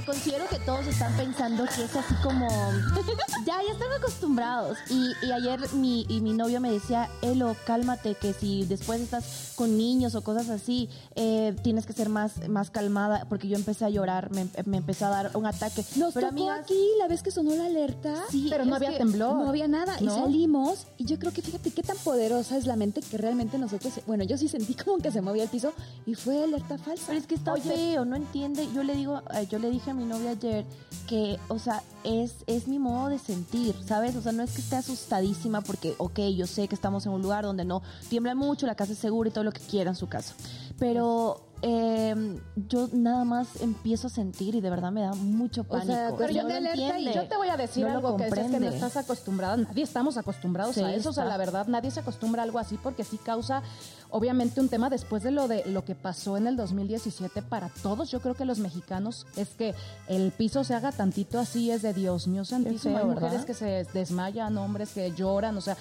[0.00, 2.48] porque considero que todos están pensando que es así como,
[3.46, 4.78] ya, ya están acostumbrados.
[4.88, 9.52] Y, y ayer mi, y mi novio me decía, Elo, cálmate, que si después estás
[9.56, 13.84] con niños o cosas así, eh, tienes que ser más, más calmada, porque yo empecé
[13.84, 15.84] a llorar, me, me empezó a dar un ataque.
[15.96, 18.14] Nos Pero tocó amigas, aquí la vez que sonó la alerta.
[18.30, 19.36] Sí, Pero no había temblor.
[19.36, 19.96] No había nada.
[20.00, 20.86] Y salimos.
[20.98, 23.94] Y yo creo que fíjate qué tan poderosa es la mente que realmente nosotros.
[24.06, 25.72] Bueno, yo sí sentí como que se movía el piso
[26.06, 27.04] y fue alerta falsa.
[27.08, 28.68] Pero es que está feo, no entiende.
[28.74, 30.64] Yo le digo, eh, yo le dije a mi novia ayer
[31.06, 34.14] que, o sea, es, es mi modo de sentir, ¿sabes?
[34.16, 37.22] O sea, no es que esté asustadísima porque, ok, yo sé que estamos en un
[37.22, 39.96] lugar donde no tiembla mucho, la casa es segura y todo lo que quiera en
[39.96, 40.34] su caso.
[40.78, 45.80] Pero eh, yo nada más empiezo a sentir y de verdad me da mucho O
[45.80, 46.16] sea, pánico.
[46.16, 48.34] Pero No yo te alerta y yo te voy a decir no algo que es
[48.34, 51.34] que no estás acostumbrada, nadie estamos acostumbrados Sí, a eso, o sea, está.
[51.34, 53.62] la verdad, nadie se acostumbra a algo así porque sí causa
[54.10, 58.10] obviamente un tema después de lo de lo que pasó en el 2017 para todos,
[58.10, 59.74] yo creo que los mexicanos es que
[60.08, 63.86] el piso se haga tantito así es de Dios mío santísimo, hay mujeres que se
[63.92, 65.76] desmayan, hombres que lloran, o sea,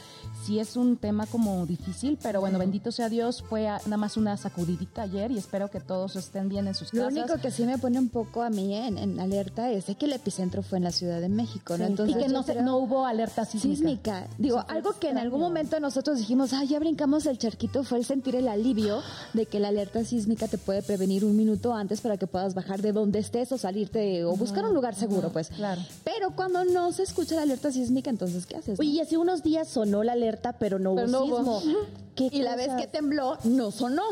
[0.46, 4.18] sí es un tema como difícil, pero bueno, bendito sea Dios, fue a- nada más
[4.18, 7.18] una sacudidita ayer y espero que todos estén bien en sus Lo casas.
[7.18, 10.14] único que sí me pone un poco a mí en, en alerta es que el
[10.14, 11.86] epicentro fue en la Ciudad de México, ¿no?
[11.86, 13.76] Sí, Entonces, y que no, creo- no hubo alerta sísmica.
[13.78, 14.28] sísmica.
[14.38, 17.98] Digo, Sí, algo que en algún momento nosotros dijimos, ah, ya brincamos el charquito, fue
[17.98, 19.02] el sentir el alivio
[19.34, 22.82] de que la alerta sísmica te puede prevenir un minuto antes para que puedas bajar
[22.82, 25.48] de donde estés o salirte o buscar un lugar seguro, pues.
[25.50, 25.82] claro.
[26.04, 28.78] Pero cuando no se escucha la alerta sísmica, entonces, ¿qué haces?
[28.78, 28.82] no?
[28.82, 31.62] Oye, y hace unos días sonó la alerta, pero no hubo Pero no hubo.
[31.62, 31.78] sismo.
[32.16, 34.04] ¿Qué y la vez que tembló, no sonó.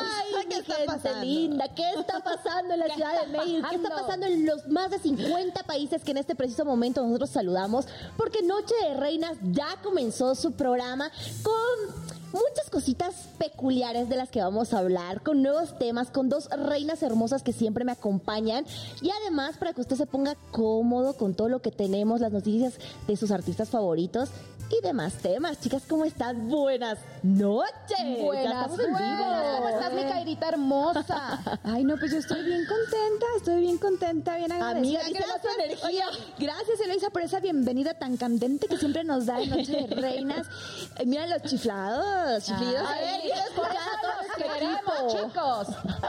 [0.00, 1.24] Ay, ¿Qué mi está gente pasando?
[1.24, 3.68] linda, ¿qué está pasando en la ¿Qué Ciudad de México?
[3.70, 7.30] ¿Qué está pasando en los más de 50 países que en este preciso momento nosotros
[7.30, 7.86] saludamos?
[8.16, 11.10] Porque Noche de Reinas ya comenzó su programa
[11.42, 16.48] con muchas cositas peculiares de las que vamos a hablar, con nuevos temas, con dos
[16.50, 18.66] reinas hermosas que siempre me acompañan
[19.00, 22.74] y además para que usted se ponga cómodo con todo lo que tenemos, las noticias
[23.06, 24.30] de sus artistas favoritos
[24.70, 25.60] y demás temas.
[25.60, 26.48] Chicas, ¿cómo están?
[26.48, 27.98] Buenas noches.
[27.98, 29.24] Ya Buenas, estamos en vivo.
[29.56, 31.60] ¿Cómo estás, mi Cairita hermosa?
[31.64, 35.00] Ay, no, pues yo estoy bien contenta, estoy bien contenta, bien agradecida.
[35.00, 36.08] Amiga, ¿viste gracias, la energía?
[36.08, 39.86] Oye, gracias, Eloisa, por esa bienvenida tan candente que siempre nos da en Noche de
[39.94, 40.46] Reinas.
[40.96, 42.86] Eh, mira los chiflados, chiflidos.
[42.88, 43.30] Ahí.
[43.56, 45.68] los queremos, chicos.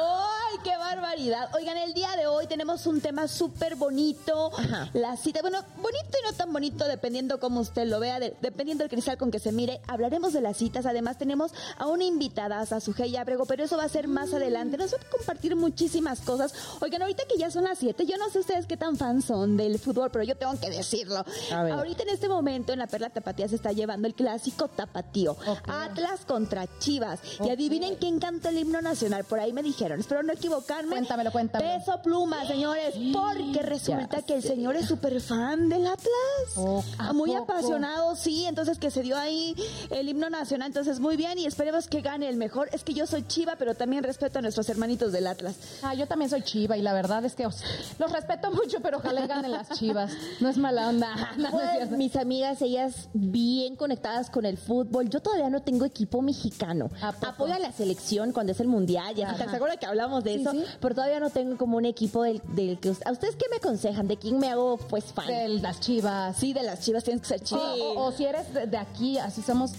[0.00, 1.50] ¡Ay, qué barbaridad!
[1.54, 4.52] Oigan, el día de hoy tenemos un tema súper bonito.
[4.56, 4.88] Ajá.
[4.94, 8.82] La cita, bueno, bonito y no tan bonito, dependiendo cómo usted lo vea, de- dependiendo
[8.84, 9.80] del cristal con que se mire.
[9.86, 10.86] Hablaremos de las citas.
[10.86, 14.76] Además, tenemos a una invitada, a Sujei Abrego, pero eso va a ser más adelante.
[14.76, 16.52] Nos va a compartir muchísimas cosas.
[16.80, 19.56] Oigan, ahorita que ya son las 7, yo no sé ustedes qué tan fans son
[19.56, 21.24] del fútbol, pero yo tengo que decirlo.
[21.52, 25.36] Ahorita en este momento en la Perla Tapatía se está llevando el clásico tapatío.
[25.66, 27.20] Atlas contra Chivas.
[27.44, 29.24] Y adivinen quién cantó el himno nacional.
[29.24, 30.90] Por ahí me dijeron, espero no equivocarme.
[30.96, 31.78] Cuéntamelo, cuéntamelo.
[31.78, 32.94] Peso pluma, señores.
[33.12, 36.10] Porque resulta que el señor es súper fan del Atlas.
[36.56, 38.46] Oh, ¿a Muy apasionado, sí.
[38.46, 39.54] Entonces que se dio ahí
[39.90, 40.68] el himno nacional.
[40.68, 42.68] Entonces muy bien y esperemos que gane el mejor.
[42.72, 45.56] Es que yo soy Chiva, pero también respeto a nuestros hermanitos del Atlas.
[45.82, 47.62] Ah, yo también soy chiva y la verdad es que os-
[47.98, 50.12] los respeto mucho, pero ojalá ganen las chivas.
[50.40, 51.14] No es mala onda.
[51.36, 55.08] No, no es Pues, mis amigas, ellas bien conectadas con el fútbol.
[55.10, 56.88] Yo todavía no tengo equipo mexicano.
[57.00, 59.42] Apoyo a la selección cuando es el mundial y así.
[59.42, 59.50] Ajá.
[59.50, 60.50] ¿Se acuerdan que hablamos de Sí, eso?
[60.52, 60.64] sí.
[60.80, 62.94] Pero todavía no tengo como un equipo del, del que...
[63.04, 64.06] ¿A ustedes qué me aconsejan?
[64.06, 65.26] ¿De quién me hago pues fan?
[65.26, 66.36] De las chivas.
[66.36, 67.62] Sí, de las Chivas tienes O, Chivas.
[67.80, 69.72] o- o si eres de, de aquí, así somos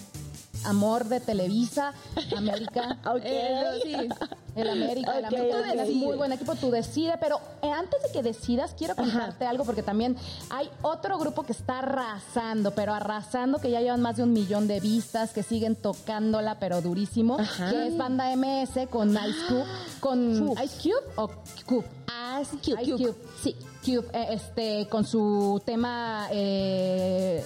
[0.64, 1.94] amor de Televisa,
[2.36, 2.98] América.
[3.06, 3.22] Ok.
[3.24, 3.94] Eh, sí,
[4.56, 8.24] el América, el América es muy buen equipo, tú decide, pero eh, antes de que
[8.24, 10.16] decidas, quiero contarte algo porque también
[10.50, 14.68] hay otro grupo que está arrasando, pero arrasando, que ya llevan más de un millón
[14.68, 17.70] de vistas, que siguen tocándola, pero durísimo, Ajá.
[17.70, 19.66] que es Banda MS con Ice Cube,
[20.00, 21.28] con Ice Cube o
[21.68, 21.86] Cube.
[22.42, 22.82] Ice Cube.
[22.82, 23.16] Ice Cube.
[23.44, 23.56] Sí.
[23.86, 27.44] Cube, eh, este, con su tema eh,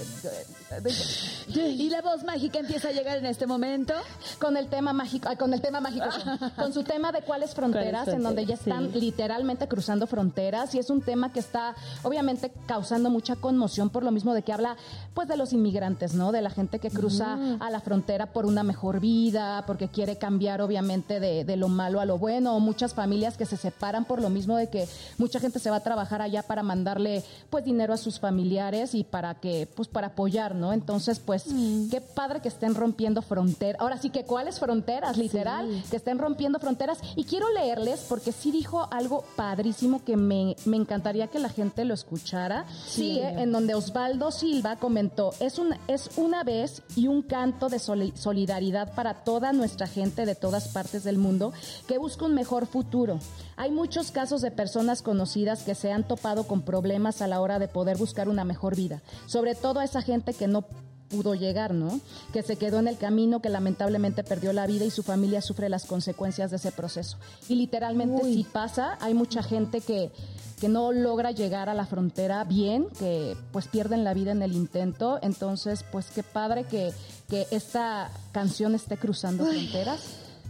[1.47, 3.93] Y la voz mágica empieza a llegar en este momento.
[4.39, 6.05] con el tema mágico, ay, con el tema mágico,
[6.39, 8.99] con, con su tema de cuáles fronteras, ¿Cuáles en donde ya están Sí.
[9.01, 14.11] literalmente cruzando fronteras y es un tema que está obviamente causando mucha conmoción por lo
[14.11, 14.77] mismo de que habla
[15.13, 16.31] pues de los inmigrantes, ¿no?
[16.31, 20.61] De la gente que cruza a la frontera por una mejor vida, porque quiere cambiar
[20.61, 24.21] obviamente de, de lo malo a lo bueno, o muchas familias que se separan por
[24.21, 24.87] lo mismo de que
[25.17, 28.95] mucha gente se va a trabajar allá ya para mandarle pues dinero a sus familiares
[28.95, 30.71] y para que, pues para apoyar, ¿no?
[30.71, 31.89] Entonces, pues, Mm.
[31.89, 33.81] qué padre que estén rompiendo fronteras.
[33.81, 36.99] Ahora sí que cuáles fronteras, literal, que estén rompiendo fronteras.
[37.15, 41.83] Y quiero leerles porque sí dijo algo padrísimo que me, me encantaría que la gente
[41.85, 42.65] lo escuchara.
[42.87, 43.15] Sí.
[43.19, 47.79] Que en donde Osvaldo Silva comentó, es, un, es una vez y un canto de
[47.79, 51.51] soli- solidaridad para toda nuestra gente de todas partes del mundo
[51.87, 53.19] que busca un mejor futuro.
[53.57, 57.59] Hay muchos casos de personas conocidas que se han topado con problemas a la hora
[57.59, 60.65] de poder buscar una mejor vida, sobre todo a esa gente que no
[61.09, 61.99] pudo llegar, ¿no?
[62.31, 65.67] Que se quedó en el camino, que lamentablemente perdió la vida y su familia sufre
[65.67, 67.17] las consecuencias de ese proceso.
[67.47, 70.11] Y literalmente si pasa, hay mucha gente que
[70.59, 74.53] que no logra llegar a la frontera bien, que pues pierden la vida en el
[74.53, 75.19] intento.
[75.21, 76.91] Entonces, pues qué padre que,
[77.29, 80.01] que esta canción esté cruzando fronteras.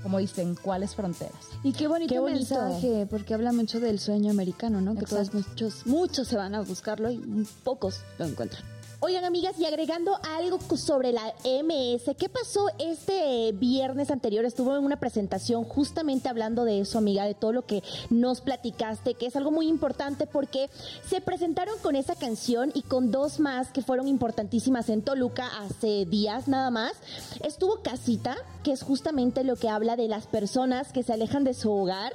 [0.03, 1.49] Como dicen, ¿cuáles fronteras?
[1.63, 2.55] Y qué bonito, Qué bonito.
[2.55, 4.95] mensaje, porque habla mucho del sueño americano, ¿no?
[4.95, 8.63] Que todos muchos, muchos se van a buscarlo y pocos lo encuentran.
[9.01, 14.43] Oigan, amigas, y agregando algo sobre la MS, ¿qué pasó este viernes anterior?
[14.43, 19.13] Estuvo en una presentación justamente hablando de eso, amiga, de todo lo que nos platicaste,
[19.13, 20.69] que es algo muy importante porque
[21.07, 26.03] se presentaron con esa canción y con dos más que fueron importantísimas en Toluca hace
[26.03, 26.91] días nada más.
[27.41, 31.53] Estuvo Casita, que es justamente lo que habla de las personas que se alejan de
[31.53, 32.11] su hogar,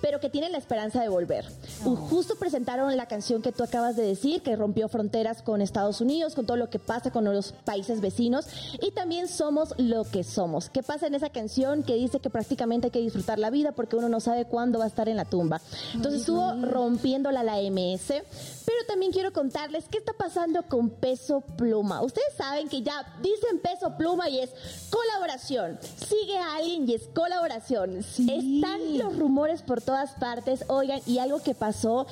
[0.00, 1.46] pero que tienen la esperanza de volver.
[1.82, 6.34] Justo presentaron la canción que tú acabas de decir, que rompió fronteras con Estados Unidos,
[6.34, 8.46] con todo lo que pasa con los países vecinos,
[8.80, 10.70] y también somos lo que somos.
[10.70, 13.96] ¿Qué pasa en esa canción que dice que prácticamente hay que disfrutar la vida porque
[13.96, 15.60] uno no sabe cuándo va a estar en la tumba?
[15.94, 22.02] Entonces estuvo rompiéndola la MS, pero también quiero contarles qué está pasando con Peso Pluma.
[22.02, 24.50] Ustedes saben que ya dicen Peso Pluma y es
[24.90, 25.78] colaboración.
[26.06, 27.98] Sigue a alguien y es colaboración.
[27.98, 30.66] Están los rumores por todas partes.
[30.68, 32.06] Oigan, y algo que pasó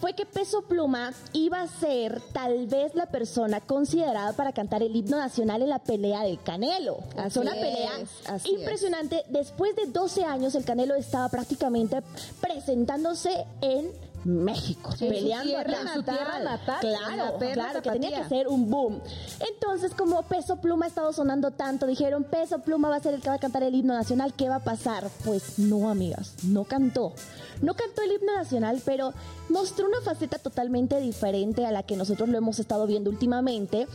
[0.00, 4.96] fue que Peso Pluma iba a ser tal vez la persona considerada para cantar el
[4.96, 7.00] himno nacional en la pelea del Canelo.
[7.18, 7.90] Así Fue una es, pelea
[8.28, 8.58] así es.
[8.60, 9.24] impresionante.
[9.28, 12.00] Después de 12 años, el Canelo estaba prácticamente
[12.40, 13.90] presentándose en
[14.24, 18.70] México, En su peleando tierra, su tierra natal, Claro, claro, que tenía que ser un
[18.70, 19.00] boom.
[19.40, 23.20] Entonces, como Peso Pluma ha estado sonando tanto, dijeron, Peso Pluma va a ser el
[23.20, 25.08] que va a cantar el himno nacional, ¿qué va a pasar?
[25.24, 27.12] Pues no, amigas, no cantó.
[27.60, 29.12] No cantó el himno nacional, pero
[29.48, 33.86] mostró una faceta totalmente diferente a la que nosotros lo hemos estado viendo últimamente,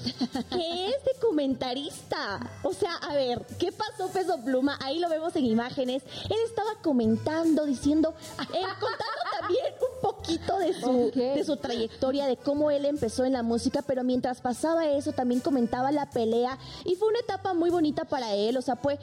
[0.50, 2.40] que es de comentarista.
[2.64, 4.78] O sea, a ver, ¿qué pasó Peso Pluma?
[4.82, 6.04] Ahí lo vemos en imágenes.
[6.26, 9.66] Él estaba comentando, diciendo, eh, contando también
[10.04, 14.42] poquito de su, de su trayectoria, de cómo él empezó en la música, pero mientras
[14.42, 18.62] pasaba eso también comentaba la pelea y fue una etapa muy bonita para él, o
[18.62, 19.00] sea, pues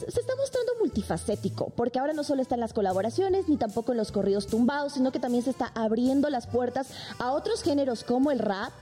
[0.00, 3.98] se está mostrando multifacético, porque ahora no solo está en las colaboraciones ni tampoco en
[3.98, 6.88] los corridos tumbados, sino que también se está abriendo las puertas
[7.20, 8.72] a otros géneros como el rap.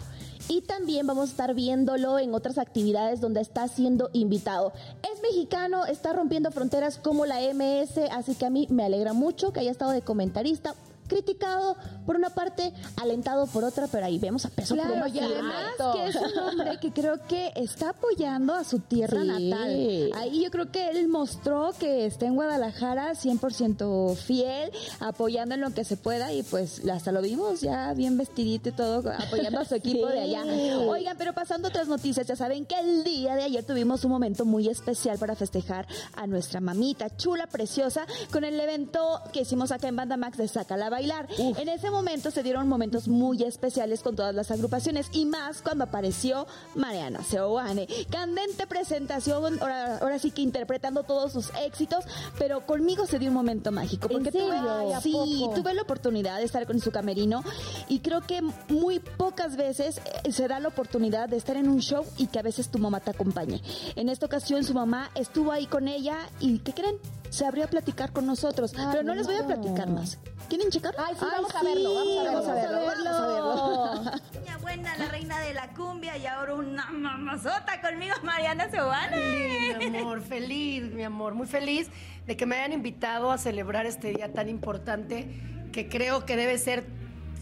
[0.50, 4.73] Y también vamos a estar viéndolo en otras actividades donde está siendo invitado.
[5.03, 9.53] Es mexicano, está rompiendo fronteras como la MS, así que a mí me alegra mucho
[9.53, 10.75] que haya estado de comentarista
[11.08, 11.76] criticado
[12.06, 15.64] por una parte, alentado por otra, pero ahí vemos a Peso Claro, Pluma y además
[15.94, 19.26] que es un hombre que creo que está apoyando a su tierra Sí.
[19.28, 20.10] natal.
[20.16, 24.70] Ahí yo creo que él mostró que está en Guadalajara 100% fiel,
[25.00, 28.72] apoyando en lo que se pueda y pues hasta lo vimos ya bien vestidito y
[28.72, 30.12] todo, apoyando a su equipo Sí.
[30.14, 30.44] de allá.
[30.87, 34.44] Oigan, pero pasando otras noticias, ya saben que el día de ayer tuvimos un momento
[34.44, 39.88] muy especial para festejar a nuestra mamita chula, preciosa, con el evento que hicimos acá
[39.88, 41.28] en Banda Max de Sácala Bailar.
[41.38, 45.84] En ese momento se dieron momentos muy especiales con todas las agrupaciones y más cuando
[45.84, 47.86] apareció Mariana Seoane.
[48.10, 52.05] Candente presentación, ahora, ahora sí que interpretando todos sus éxitos,
[52.36, 54.08] pero conmigo se dio un momento mágico.
[54.08, 55.12] Porque tuve- Ay, ¿a sí,
[55.55, 57.44] tuve la oportunidad de estar con su camerino
[57.88, 61.81] y creo que muy pocas veces eh, se da la oportunidad de estar en un
[61.81, 63.62] show y que a veces tu mamá te acompañe.
[63.94, 66.96] En esta ocasión su mamá estuvo ahí con ella y ¿qué creen?
[67.31, 70.19] Se abrió a platicar con nosotros, Ay, pero no les voy a platicar más.
[70.49, 71.01] ¿Quieren checarlo?
[71.05, 74.11] Ay, sí, vamos a verlo, vamos a verlo, vamos a verlo, vamos a vamos a
[74.11, 74.23] verlo.
[74.41, 79.77] Niña buena, la reina de la cumbia y ahora una mamazota conmigo, Mariana Sebane.
[79.79, 81.89] Mi amor, feliz, mi amor, muy feliz
[82.27, 85.29] de que me hayan invitado a celebrar este día tan importante
[85.73, 86.87] que creo que debe ser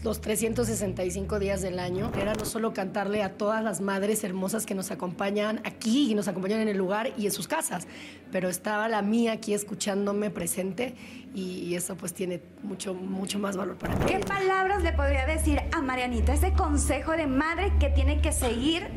[0.07, 2.13] los 365 días del año.
[2.17, 6.29] Era no solo cantarle a todas las madres hermosas que nos acompañan aquí y nos
[6.29, 7.87] acompañan en el lugar y en sus casas,
[8.31, 10.95] pero estaba la mía aquí escuchándome presente
[11.35, 14.05] y eso pues tiene mucho, mucho más valor para mí.
[14.07, 16.33] ¿Qué palabras le podría decir a Marianita?
[16.33, 18.87] Ese consejo de madre que tiene que seguir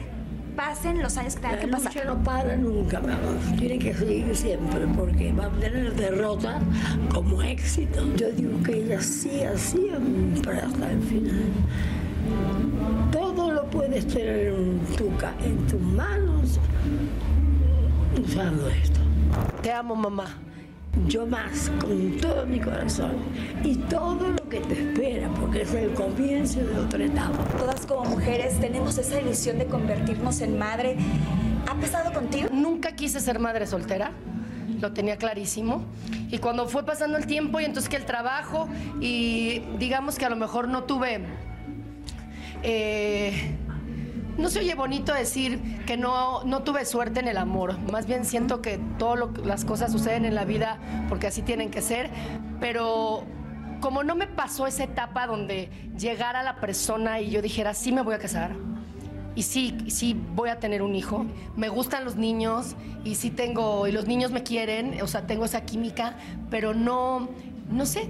[0.56, 2.06] pasen los años que tengan La que lucha pasar.
[2.06, 3.36] no para nunca, mi amor.
[3.58, 6.60] Tiene que seguir siempre porque va a tener derrota
[7.12, 8.02] como éxito.
[8.16, 11.42] Yo digo que ella siga siempre hasta el final.
[13.10, 16.58] Todo lo puedes tener en, tu, ca- en tus manos
[18.22, 19.00] usando esto.
[19.62, 20.26] Te amo, mamá.
[21.06, 23.12] Yo más, con todo mi corazón.
[23.64, 27.44] Y todo lo que te espera, porque es el comienzo de otra etapa.
[27.58, 30.96] Todas como mujeres tenemos esa ilusión de convertirnos en madre.
[31.68, 32.48] ¿Ha pasado contigo?
[32.52, 34.10] Nunca quise ser madre soltera,
[34.80, 35.84] lo tenía clarísimo.
[36.30, 38.68] Y cuando fue pasando el tiempo y entonces que el trabajo
[39.00, 41.20] y digamos que a lo mejor no tuve...
[42.62, 43.56] eh,
[44.38, 47.78] no se oye bonito decir que no, no tuve suerte en el amor.
[47.90, 51.82] Más bien siento que todas las cosas suceden en la vida porque así tienen que
[51.82, 52.10] ser.
[52.60, 53.24] Pero
[53.80, 58.02] como no me pasó esa etapa donde llegara la persona y yo dijera, sí me
[58.02, 58.54] voy a casar,
[59.34, 61.24] y sí, sí voy a tener un hijo.
[61.56, 65.44] Me gustan los niños y sí tengo, y los niños me quieren, o sea, tengo
[65.44, 66.16] esa química,
[66.50, 67.28] pero no,
[67.70, 68.08] no sé,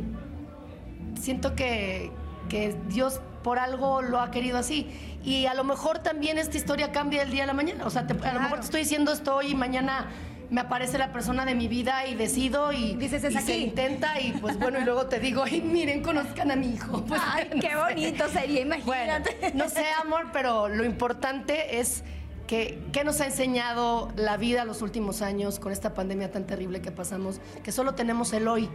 [1.21, 2.11] siento que,
[2.49, 4.89] que Dios por algo lo ha querido así.
[5.25, 7.85] Y a lo mejor también esta historia cambia del día a la mañana.
[7.87, 10.09] O sea, te- a lo mejor te estoy diciendo esto hoy y mañana
[10.49, 13.63] me aparece la persona de mi vida y decido y, Dices, "Es y se aquí".
[13.65, 17.05] intenta y pues bueno, y luego te digo, ay, miren, conozcan a mi hijo.
[17.07, 17.77] Pues, Ay, no qué sé.
[17.77, 19.53] bonito sería, Bueno, imagínate.
[19.55, 22.03] no sé, amor, pero lo importante es
[22.49, 26.81] que, que nos ha enseñado la vida los últimos años con esta pandemia tan terrible
[26.81, 28.69] que pasamos, que solo tenemos el hoy.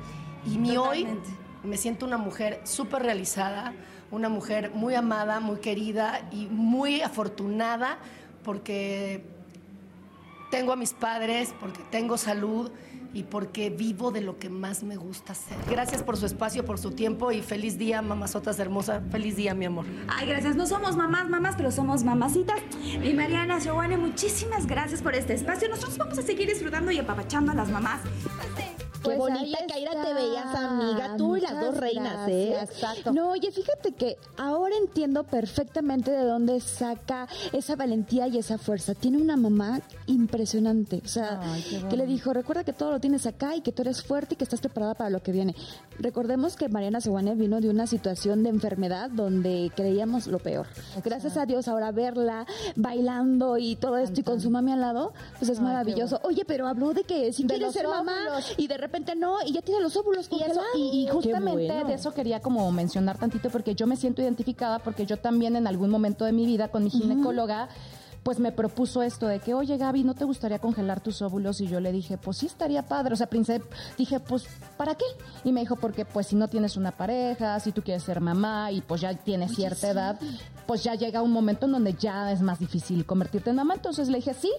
[0.46, 1.06] Y mi hoy.
[1.66, 3.74] Me siento una mujer súper realizada,
[4.12, 7.98] una mujer muy amada, muy querida y muy afortunada
[8.44, 9.26] porque
[10.52, 12.72] tengo a mis padres, porque tengo salud
[13.14, 15.58] y porque vivo de lo que más me gusta hacer.
[15.70, 19.02] Gracias por su espacio, por su tiempo y feliz día, mamazotas hermosa.
[19.10, 19.86] Feliz día, mi amor.
[20.08, 20.56] Ay, gracias.
[20.56, 22.60] No somos mamás, mamás, pero somos mamacitas.
[22.84, 25.70] Y Mariana Giovanni, muchísimas gracias por este espacio.
[25.70, 28.02] Nosotros vamos a seguir disfrutando y apapachando a las mamás.
[29.06, 31.16] Qué Pues bonita Kaira te veías, amiga.
[31.18, 32.58] Tú y las dos reinas, ¿eh?
[32.62, 33.14] Exacto.
[33.14, 38.96] No, oye, fíjate que ahora entiendo perfectamente de dónde saca esa valentía y esa fuerza.
[38.96, 41.02] Tiene una mamá impresionante.
[41.04, 43.84] O sea, Ay, que le dijo, recuerda que todo lo tienes acá y que tú
[43.84, 45.56] eres fuerte y que estás preparada para lo que viene.
[46.00, 50.68] Recordemos que Mariana Seguane vino de una situación de enfermedad donde creíamos lo peor.
[51.04, 52.46] Gracias a Dios ahora verla
[52.76, 56.20] bailando y todo esto y con su mami al lado, pues es Ay, maravilloso.
[56.24, 58.16] Oye, pero habló de que si De los ser mamá
[58.58, 61.88] y de repente no, y ya tiene los óvulos Y, eso, y, y justamente bueno.
[61.88, 65.68] de eso quería como mencionar tantito porque yo me siento identificada porque yo también en
[65.68, 67.70] algún momento de mi vida con mi ginecóloga
[68.26, 71.62] pues me propuso esto de que, oye Gaby, ¿no te gustaría congelar tus óvulos?
[71.62, 73.14] Y yo le dije, pues sí estaría padre.
[73.14, 73.62] O sea, Prince,
[74.00, 75.06] dije, pues, ¿para qué?
[75.44, 78.72] Y me dijo, porque pues si no tienes una pareja, si tú quieres ser mamá
[78.72, 80.20] y pues ya tienes cierta edad,
[80.66, 83.76] pues ya llega un momento en donde ya es más difícil convertirte en mamá.
[83.76, 84.52] Entonces le dije, sí.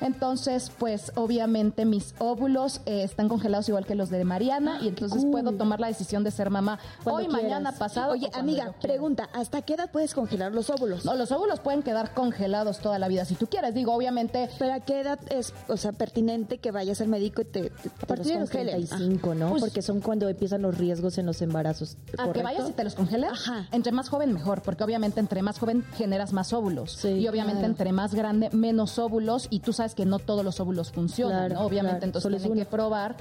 [0.00, 5.24] Entonces, pues obviamente mis óvulos eh, están congelados igual que los de Mariana y entonces
[5.24, 7.42] puedo tomar la decisión de ser mamá Cuando hoy, quieras.
[7.42, 8.12] mañana, pasado.
[8.12, 11.04] Oye, amiga, pregunta, ¿hasta qué edad puedes congelar los óvulos?
[11.04, 13.74] No, los óvulos pueden quedar congelados toda la vida si tú quieres.
[13.74, 17.44] Digo, obviamente, ¿Pero a qué edad es, o sea, pertinente que vayas al médico y
[17.46, 18.72] te, te, A partir de los congele?
[18.72, 19.50] 35, ¿no?
[19.50, 21.96] Pues- Porque son cuando empiezan los riesgos en los embarazos.
[22.18, 23.68] a que vayas y te los congeles, Ajá.
[23.72, 26.92] entre más joven mejor, porque obviamente entre más joven generas más óvulos.
[26.92, 27.72] Sí, y obviamente claro.
[27.72, 29.46] entre más grande, menos óvulos.
[29.50, 31.66] Y tú sabes que no todos los óvulos funcionan, Claro, ¿no?
[31.66, 33.16] Obviamente, claro, entonces solo tienen que probar.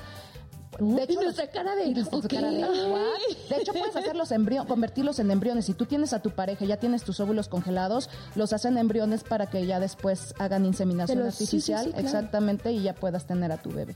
[0.80, 2.27] Uh, y nuestra cara de, y nuestra ok.
[2.27, 2.58] cara de.
[2.58, 5.65] De hecho, puedes hacer los embriones, convertirlos en embriones.
[5.65, 9.48] Si tú tienes a tu pareja, ya tienes tus óvulos congelados, los hacen embriones para
[9.50, 12.08] que ya después hagan inseminación Pero sí, sí, sí, artificial, claro.
[12.08, 13.96] exactamente, y ya puedas tener a tu bebé.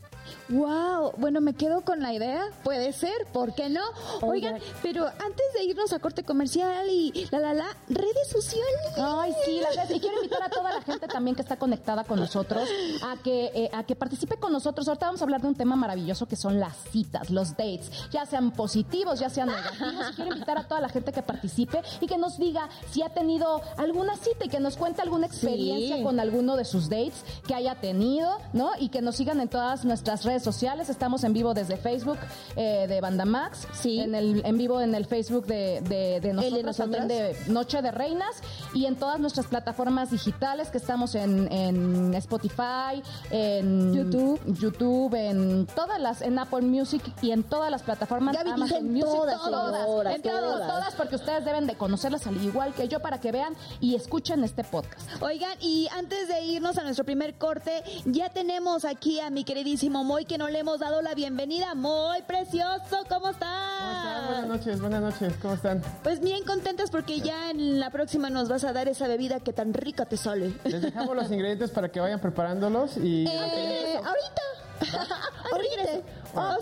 [0.50, 3.82] Wow, bueno, me quedo con la idea, puede ser, ¿por qué no?
[4.22, 4.62] Oigan, Oigan.
[4.82, 8.94] pero antes de irnos a corte comercial y la la la, redes sociales.
[8.98, 9.98] Ay, sí, las redes.
[9.98, 12.68] Y quiero invitar a toda la gente también que está conectada con nosotros
[13.04, 14.88] a que, eh, a que participe con nosotros.
[14.88, 18.26] Ahorita vamos a hablar de un tema maravilloso que son las citas, los dates, ya
[18.26, 20.12] sean positivos, ya sean negativos.
[20.12, 23.10] Y quiero invitar a toda la gente que participe y que nos diga si ha
[23.10, 26.04] tenido alguna cita y que nos cuente alguna experiencia Sí.
[26.04, 28.72] con alguno de sus dates que haya tenido, ¿no?
[28.80, 30.90] Y que nos sigan en todas nuestras redes sociales.
[30.90, 32.18] Estamos en vivo desde Facebook
[32.56, 34.00] eh, de Banda Max, Sí.
[34.00, 36.34] en, el, en vivo en el Facebook de, de, de
[36.64, 38.42] nosotros, de Noche de Reinas
[38.74, 44.40] y en todas nuestras plataformas digitales que estamos en, en Spotify, en YouTube.
[44.46, 49.10] YouTube, en todas las, en Apple Music y en todas las plataformas Amazon en Music,
[49.10, 50.68] todas, señora, en todas, todas.
[50.68, 54.44] todas, porque ustedes deben de conocerlas al igual que yo para que vean y escuchen
[54.44, 55.22] este podcast.
[55.22, 60.04] Oigan, y antes de irnos a nuestro primer corte, ya tenemos aquí a mi queridísimo
[60.04, 61.76] Moy, que no le hemos dado la bienvenida.
[61.76, 64.28] Moy, precioso, ¿cómo estás?
[64.28, 65.82] buenas noches, buenas noches, ¿cómo están?
[66.04, 69.54] Pues bien contentas porque ya en la próxima nos vas a dar esa bebida que
[69.54, 70.54] tan rica te sale.
[70.64, 73.26] Les dejamos los ingredientes para que vayan preparándolos y...
[73.28, 74.42] Eh, ahorita.
[75.52, 76.08] ahorita.
[76.36, 76.58] Ah, ¿Ah,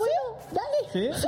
[0.52, 1.12] dale.
[1.12, 1.26] ¿Sí?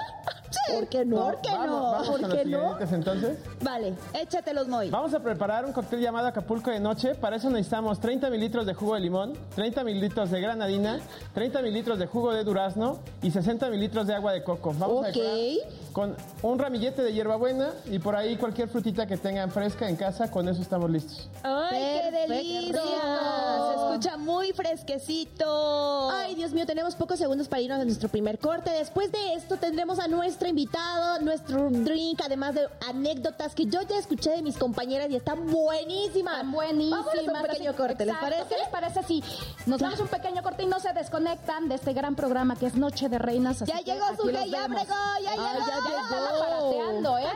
[0.74, 1.16] ¿Por qué no?
[1.16, 1.82] ¿Por qué Vamos, no?
[1.92, 2.94] vamos ¿Por con qué los no?
[2.96, 3.38] entonces.
[3.62, 4.90] Vale, échatelos, Moy.
[4.90, 7.14] Vamos a preparar un cóctel llamado Acapulco de noche.
[7.14, 11.00] Para eso necesitamos 30 mililitros de jugo de limón, 30 mililitros de granadina,
[11.34, 14.74] 30 mililitros de jugo de durazno y 60 mililitros de agua de coco.
[14.78, 15.14] Vamos a Ok.
[15.14, 19.96] decorar con un ramillete de hierbabuena y por ahí cualquier frutita que tengan fresca en
[19.96, 20.30] casa.
[20.30, 21.28] Con eso estamos listos.
[21.42, 22.80] ¡Ay, qué delicia!
[22.82, 26.10] Se escucha muy fresquecito.
[26.10, 28.68] Ay, Dios mío, tenemos pocos segundos para irnos a nuestro primer corte.
[28.70, 33.96] Después de esto tendremos a nuestro invitado, nuestro drink, además de anécdotas que yo ya
[33.96, 36.34] escuché de mis compañeras y están buenísimas.
[36.34, 37.06] Están buenísimas.
[37.06, 38.44] Vámonos a un pequeño corte, ¿les parece?
[38.50, 39.24] ¿Qué les parece si
[39.64, 42.74] nos damos un pequeño corte y no se desconectan de este gran programa que es
[42.74, 43.62] Noche de Reinas?
[43.62, 44.74] así Ya llegó su ya ya llegó.
[45.22, 45.58] ya, ya
[46.02, 47.24] están aparateando, ¿eh?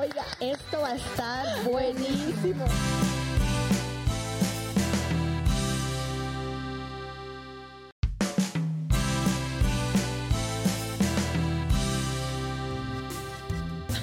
[0.00, 2.64] Oiga, esto va a estar buenísimo.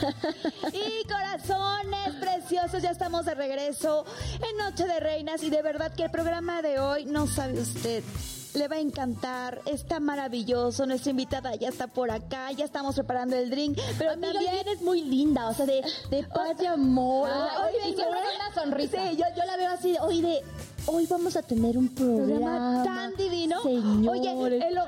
[0.73, 6.03] Y corazones preciosos, ya estamos de regreso en Noche de Reinas y de verdad que
[6.03, 8.03] el programa de hoy, no sabe usted,
[8.55, 13.35] le va a encantar, está maravilloso, nuestra invitada ya está por acá, ya estamos preparando
[13.35, 14.33] el drink, pero también...
[14.39, 17.29] vienes muy linda, o sea, de, de paz y amor.
[17.31, 18.97] Ay, O sea, y una sonrisa.
[19.09, 20.41] Sí, yo, yo la veo así, hoy de,
[20.85, 23.61] hoy vamos a tener un programa, programa tan divino.
[23.61, 24.21] Señores.
[24.21, 24.83] Oye, Elo,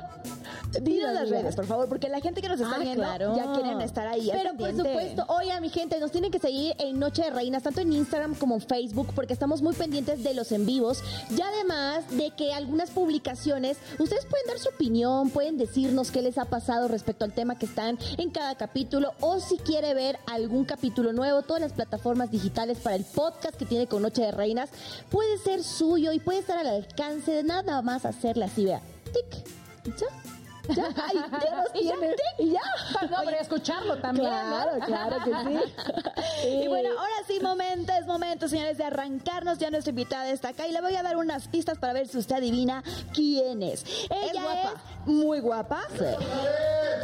[0.81, 3.35] dinos las redes, por favor, porque la gente que nos está Ah, viendo claro.
[3.35, 4.29] ya quieren estar ahí.
[4.31, 7.81] Pero por supuesto, oiga mi gente, nos tienen que seguir en Noche de Reinas, tanto
[7.81, 11.03] en Instagram como en Facebook, porque estamos muy pendientes de los en vivos.
[11.29, 16.37] Y además de que algunas publicaciones, ustedes pueden dar su opinión, pueden decirnos qué les
[16.37, 20.65] ha pasado respecto al tema que están en cada capítulo, o si quiere ver algún
[20.65, 24.69] capítulo nuevo, todas las plataformas digitales para el podcast que tiene con Noche de Reinas,
[25.09, 28.81] puede ser suyo y puede estar al alcance de nada más hacerle así, vea.
[29.05, 29.45] Tic.
[29.97, 30.36] ¿Ya?
[30.75, 31.95] Ya, ay, ya nos Y ya.
[32.39, 32.59] Y ya.
[33.09, 34.85] No, pero escucharlo también, Claro, ¿no?
[34.85, 35.73] claro que sí.
[36.63, 39.57] Y bueno, ahora sí, momento, es momento, señores, de arrancarnos.
[39.57, 42.17] Ya nuestra invitada está acá y le voy a dar unas pistas para ver si
[42.17, 42.83] usted adivina
[43.13, 43.85] quién es.
[44.09, 44.73] Ella guapa.
[45.01, 45.81] es muy guapa.
[45.89, 46.15] ¿Quiere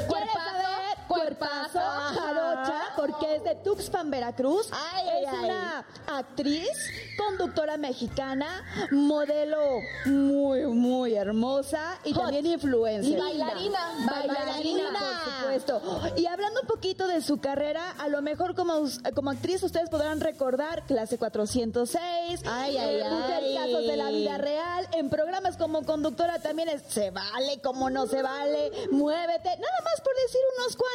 [0.08, 0.63] Cuerpazo, saber?
[1.08, 1.80] Cuerpazo.
[1.80, 4.70] Jarocha, porque es de Tuxpan, Veracruz.
[4.72, 5.46] Ay, es ay, ay.
[5.46, 6.70] una actriz,
[7.18, 12.24] conductora mexicana, modelo muy, muy hermosa y Hot.
[12.24, 13.12] también influencer.
[13.12, 13.80] Y bailarina.
[14.06, 15.00] Bailarina, Bailarina.
[15.24, 16.12] por supuesto.
[16.18, 18.82] Y hablando un poquito de su carrera, a lo mejor como,
[19.16, 23.56] como actriz ustedes podrán recordar Clase 406, Ay, ay, eh, ay.
[23.56, 28.08] Casos de la Vida Real, en programas como conductora también es Se Vale, como no
[28.08, 30.93] se vale, Muévete, nada más por decir unos cuantos.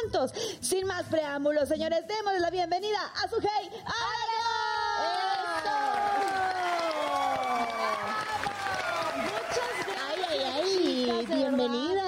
[0.61, 4.19] Sin más preámbulos, señores, démosle la bienvenida a Sujei Ay,
[10.29, 10.43] ay,
[11.09, 11.25] ay.
[11.25, 11.98] Bienvenida.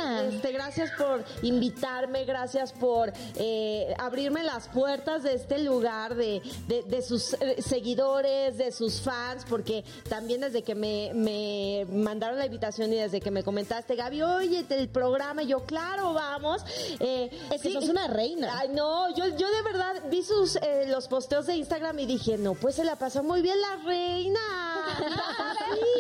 [0.64, 7.02] Gracias por invitarme, gracias por eh, abrirme las puertas de este lugar, de, de- de
[7.02, 12.94] sus eh, seguidores, de sus fans, porque también desde que me, me mandaron la invitación
[12.94, 16.64] y desde que me comentaste, Gaby, oye, el programa, y yo, claro, vamos.
[17.00, 18.56] Eh, Es que sos una reina.
[18.60, 22.38] Ay, no, yo, yo de verdad vi sus eh, los posteos de Instagram y dije,
[22.38, 24.40] no, pues se la pasó muy bien la reina.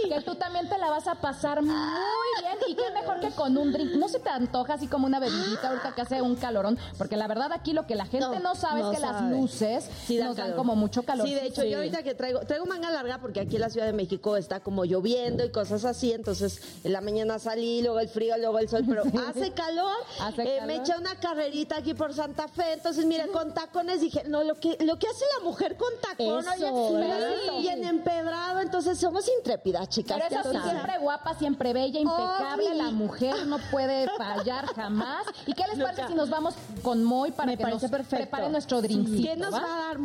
[0.03, 0.09] Sí.
[0.09, 1.73] Que tú también te la vas a pasar muy
[2.41, 3.93] bien y qué mejor que con un drink.
[3.93, 7.27] No se te antoja así como una bebidita ahorita que hace un calorón, porque la
[7.27, 10.17] verdad aquí lo que la gente no, No, sabe no es que las luces Sí,
[10.17, 10.57] nos dan calor.
[10.57, 11.25] como mucho calor.
[11.25, 13.85] Sí, de hecho, yo ahorita que traigo, traigo manga larga porque aquí en la Ciudad
[13.85, 18.09] de México está como lloviendo y cosas así, entonces en la mañana salí, luego el
[18.09, 20.67] frío, luego el sol, pero hace calor, Hace eh, calor.
[20.67, 24.55] me eché una carrerita aquí por Santa Fe, entonces mire, con tacones dije, no, lo
[24.55, 27.33] que, lo que hace la mujer con ¿verdad?
[27.49, 30.19] sí, bien empedrado, entonces somos intrépidas, chicas.
[30.27, 32.75] Pero eso sí, siempre guapa, siempre bella, impecable.
[32.75, 34.07] La mujer no puede
[34.41, 35.25] fallar jamás.
[35.45, 38.15] ¿Y qué les parece si nos vamos con Moy para Me que nos perfecto.
[38.17, 39.21] prepare nuestro drinkcito?
[39.21, 39.59] ¿Quién nos ¿va?
[39.59, 39.97] va a dar?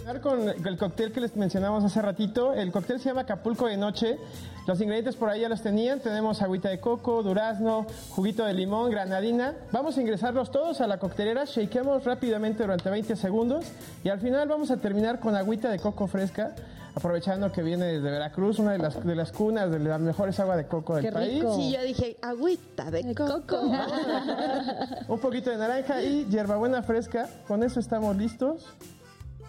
[0.00, 2.54] Empezar con el cóctel que les mencionamos hace ratito.
[2.54, 4.18] El cóctel se llama Acapulco de Noche.
[4.66, 6.00] Los ingredientes por ahí ya los tenían.
[6.00, 9.54] Tenemos agüita de coco, durazno, juguito de limón, granadina.
[9.72, 11.44] Vamos a ingresarlos todos a la coctelera.
[11.44, 13.66] Shakeamos rápidamente durante 20 segundos.
[14.02, 16.54] Y al final vamos a terminar con agüita de coco fresca.
[16.94, 20.56] Aprovechando que viene desde Veracruz, una de las, de las cunas de las mejores agua
[20.56, 21.34] de coco del Qué país.
[21.34, 21.54] rico.
[21.56, 23.60] Sí, yo dije, agüita de coco.
[25.08, 27.28] Un poquito de naranja y hierbabuena fresca.
[27.46, 28.66] Con eso estamos listos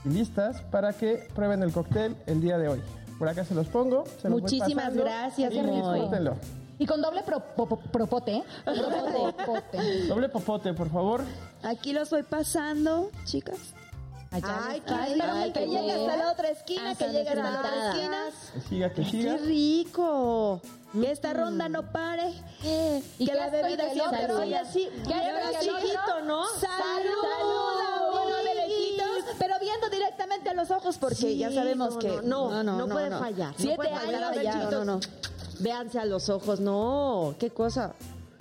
[0.05, 2.81] y listas para que prueben el cóctel el día de hoy.
[3.17, 4.03] Por acá se los pongo.
[4.21, 6.35] se los voy Muchísimas gracias, y disfrútenlo.
[6.79, 8.43] Y con doble pro- po- po- propote, ¿eh?
[8.65, 10.07] Propote.
[10.07, 11.21] Doble popote, por favor.
[11.61, 13.75] Aquí los voy pasando, chicas.
[14.31, 15.53] Allá Ay, qué rico.
[15.53, 18.25] que llegue hasta la otra esquina, Hasta que llegue hasta la otra esquina.
[18.53, 19.37] Que siga, que ¡Qué siga.
[19.37, 20.61] rico!
[20.93, 22.33] Que esta ronda no pare.
[23.19, 24.89] ¿Y que qué la bebida siempre fluya así.
[25.07, 25.61] ¿Qué ahora otro?
[25.79, 26.45] hijito, ¿no?
[26.47, 28.25] ¡Salud!
[28.25, 32.21] Uno de lejitos, pero viendo directamente a los ojos porque Sí, ya sabemos no, que...
[32.23, 34.99] no, no, no puede fallar, no Siete puede fallar, años, no, no, no.
[35.59, 37.93] Véanse a los ojos, no, qué cosa.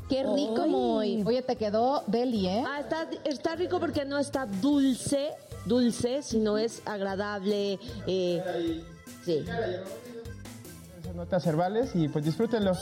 [0.09, 1.23] Qué rico, muy.
[1.25, 2.65] Oye, te quedó deli, ¿eh?
[2.67, 5.31] Ah, está, está rico porque no está dulce,
[5.71, 7.79] dulce, sino es agradable.
[8.07, 8.83] Eh,
[9.25, 9.45] sí.
[11.01, 12.73] Esas notas herbales y pues disfrútenlo.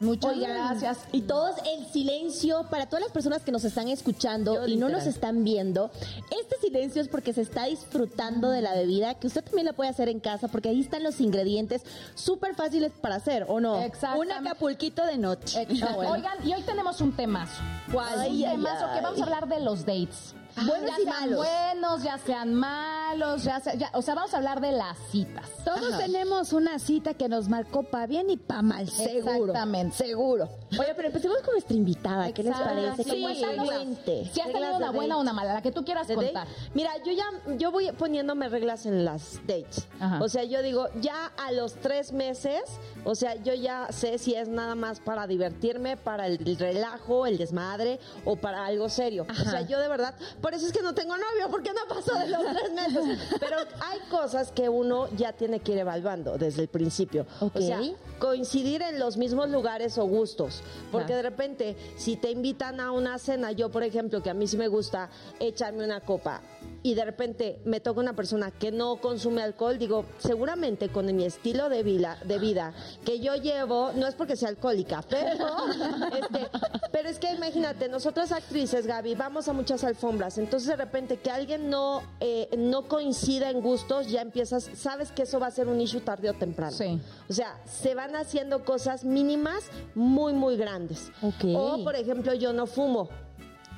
[0.00, 0.98] Muchas Oigan, gracias.
[1.12, 4.88] Y todos el silencio, para todas las personas que nos están escuchando Yo y no
[4.88, 5.90] nos están viendo,
[6.30, 9.90] este silencio es porque se está disfrutando de la bebida, que usted también la puede
[9.90, 11.82] hacer en casa, porque ahí están los ingredientes
[12.14, 13.76] súper fáciles para hacer, ¿o no?
[13.76, 14.34] Un Exactamente.
[14.34, 15.62] acapulquito de noche.
[15.62, 16.00] Exacto.
[16.10, 17.62] Oigan, y hoy tenemos un temazo.
[17.92, 18.14] ¿Cuál?
[18.14, 20.34] Un Ay, ay, temazo que vamos a hablar de los dates.
[20.56, 21.36] Buenos ya y sean malos.
[21.38, 25.48] buenos, ya sean malos, ya sea, ya- o sea, vamos a hablar de las citas.
[25.64, 29.46] Todos tenemos una cita que nos marcó pa' bien y pa' mal, seguro.
[29.46, 29.96] Exactamente.
[29.96, 30.48] Seguro.
[30.78, 33.04] Oye, pero empecemos con nuestra invitada, ¿qué les parece?
[33.04, 34.30] Sí, cuéntanos cuente.
[34.32, 35.22] Si has tenido una buena o dates.
[35.22, 36.26] una mala, la que tú quieras ¿De date?
[36.32, 36.48] contar.
[36.74, 37.24] Mira, yo ya,
[37.58, 39.86] yo voy poniéndome reglas en las dates.
[40.00, 40.20] Ajá.
[40.22, 42.62] O sea, yo digo, ya a los tres meses,
[43.04, 47.26] o sea, yo ya sé si es nada más para divertirme, para el, el relajo,
[47.26, 49.26] el desmadre o para algo serio.
[49.30, 52.14] O sea, yo de verdad, por eso es que no tengo novio, porque no pasó
[52.18, 53.01] de los tres meses.
[53.40, 57.26] Pero hay cosas que uno ya tiene que ir evaluando desde el principio.
[57.40, 57.56] Ok.
[57.56, 57.80] O sea,
[58.18, 60.62] coincidir en los mismos lugares o gustos.
[60.90, 64.46] Porque de repente, si te invitan a una cena, yo por ejemplo, que a mí
[64.46, 65.10] sí me gusta
[65.40, 66.42] echarme una copa,
[66.82, 71.24] y de repente me toca una persona que no consume alcohol, digo, seguramente con mi
[71.24, 75.46] estilo de vida, de vida que yo llevo, no es porque sea alcohólica, pero,
[76.12, 76.48] este,
[76.90, 81.30] pero es que imagínate, nosotras actrices, Gaby, vamos a muchas alfombras, entonces de repente que
[81.30, 85.66] alguien no, eh, no coincida en gustos, ya empiezas, sabes que eso va a ser
[85.66, 86.76] un issue tarde o temprano.
[86.76, 87.00] Sí.
[87.26, 91.10] O sea, se van haciendo cosas mínimas muy, muy grandes.
[91.22, 91.56] Ok.
[91.56, 93.08] O, por ejemplo, yo no fumo.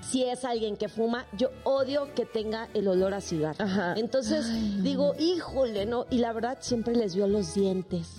[0.00, 3.64] Si es alguien que fuma, yo odio que tenga el olor a cigarro.
[3.64, 3.94] Ajá.
[3.96, 4.46] Entonces
[4.82, 6.06] digo, híjole, ¿no?
[6.10, 8.16] Y la verdad siempre les vio los dientes.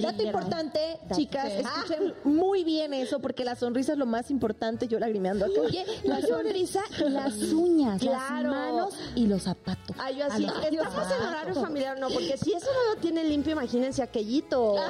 [0.00, 4.98] Dato importante, chicas, escuchen muy bien eso, porque la sonrisa es lo más importante, yo
[4.98, 5.60] lagrimeando acá.
[5.60, 8.18] Oye, la sonrisa y las uñas, Claro.
[8.18, 9.96] las manos y los zapatos.
[9.98, 13.52] Ay, yo así, estamos en horario familiar, no, porque si eso no lo tiene limpio,
[13.52, 14.74] imagínense aquellito.
[14.76, 14.82] No,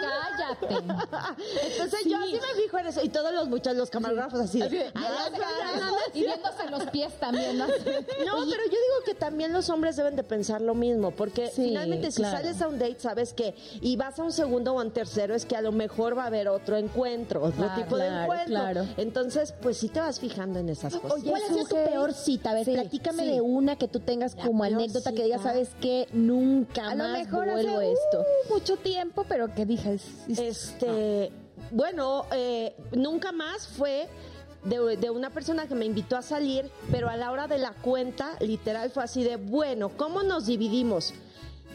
[0.00, 0.74] cállate.
[1.72, 3.02] Entonces yo sí me fijo en eso.
[3.02, 4.60] Y todos los muchachos, los camarógrafos así.
[4.60, 5.28] de, "Ah,
[6.14, 7.66] y viéndose los pies también, ¿no?
[7.66, 11.64] No, pero yo digo que también los hombres deben de pensar lo mismo, porque Sí,
[11.68, 12.38] finalmente si claro.
[12.38, 15.44] sales a un date, sabes que y vas a un segundo o un tercero, es
[15.46, 18.46] que a lo mejor va a haber otro encuentro, otro tipo de encuentro.
[18.48, 18.86] claro.
[18.96, 21.22] Entonces, pues sí te vas fijando en esas cosas.
[21.22, 22.50] ¿Cuál ha sido tu peor cita?
[22.50, 23.30] A ver, Sí, platícame sí.
[23.30, 25.42] de una que tú tengas La como anécdota que digas.
[25.42, 26.06] ¿sabes qué?
[26.12, 28.24] Nunca A lo más mejor hace vuelvo a uh, esto.
[28.50, 31.30] mucho tiempo, pero que dije, es- es- Este,
[31.70, 34.08] bueno, eh, nunca más fue
[34.64, 37.72] de, de una persona que me invitó a salir, pero a la hora de la
[37.72, 41.14] cuenta, literal fue así de, bueno, ¿cómo nos dividimos?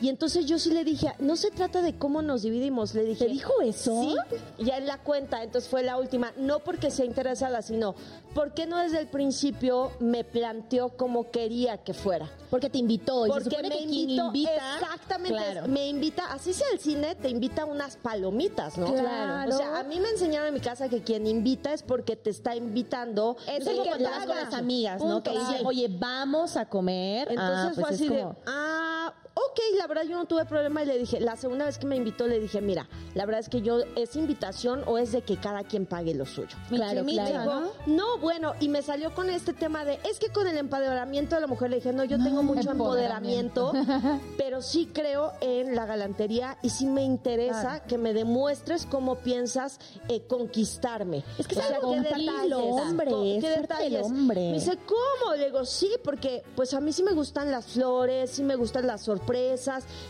[0.02, 3.26] Y entonces yo sí le dije, no se trata de cómo nos dividimos, le dije.
[3.26, 4.02] ¿Te dijo eso?
[4.02, 4.16] Sí,
[4.64, 7.96] ya en la cuenta, entonces fue la última, no porque sea interesada, sino
[8.34, 12.30] porque no desde el principio me planteó como quería que fuera.
[12.50, 13.26] Porque te invitó.
[13.26, 15.68] y se Porque supone me que invitó, invita, exactamente, Claro.
[15.70, 18.94] me invita, así sea el cine, te invita a unas palomitas, ¿no?
[18.94, 19.56] Claro.
[19.56, 22.30] O sea, a mí me enseñaron en mi casa que quien invita es porque te
[22.32, 23.38] está invitando.
[23.48, 25.24] Es como que cuando vas con las amigas, ¿no?
[25.24, 27.30] Punto, Que dicen, oye, vamos a comer.
[27.30, 30.82] Entonces Ah, fue pues es así de, ah, ok, la verdad yo no tuve problema
[30.84, 33.50] y le dije, la segunda vez que me invitó le dije, mira, la verdad es
[33.50, 36.56] que yo, ¿es invitación o es de que cada quien pague lo suyo?
[36.70, 37.30] Claro, Y claro.
[37.62, 41.36] dijo, no, bueno, y me salió con este tema de, es que con el empoderamiento
[41.36, 43.74] de la mujer le dije, no, yo tengo mucho empoderamiento,
[44.38, 49.80] pero sí creo en la galantería y sí me interesa que me demuestres cómo piensas
[50.08, 51.24] eh, conquistarme.
[51.38, 52.54] Es que O es sea, ¿qué detalles?
[52.54, 54.06] hombre, es ¿Qué del detalles?
[54.06, 54.42] hombre.
[54.42, 55.36] Me dice, ¿cómo?
[55.36, 58.88] Le digo, sí, porque pues a mí sí me gustan las flores, sí me gustan
[58.88, 59.25] las sorpresas.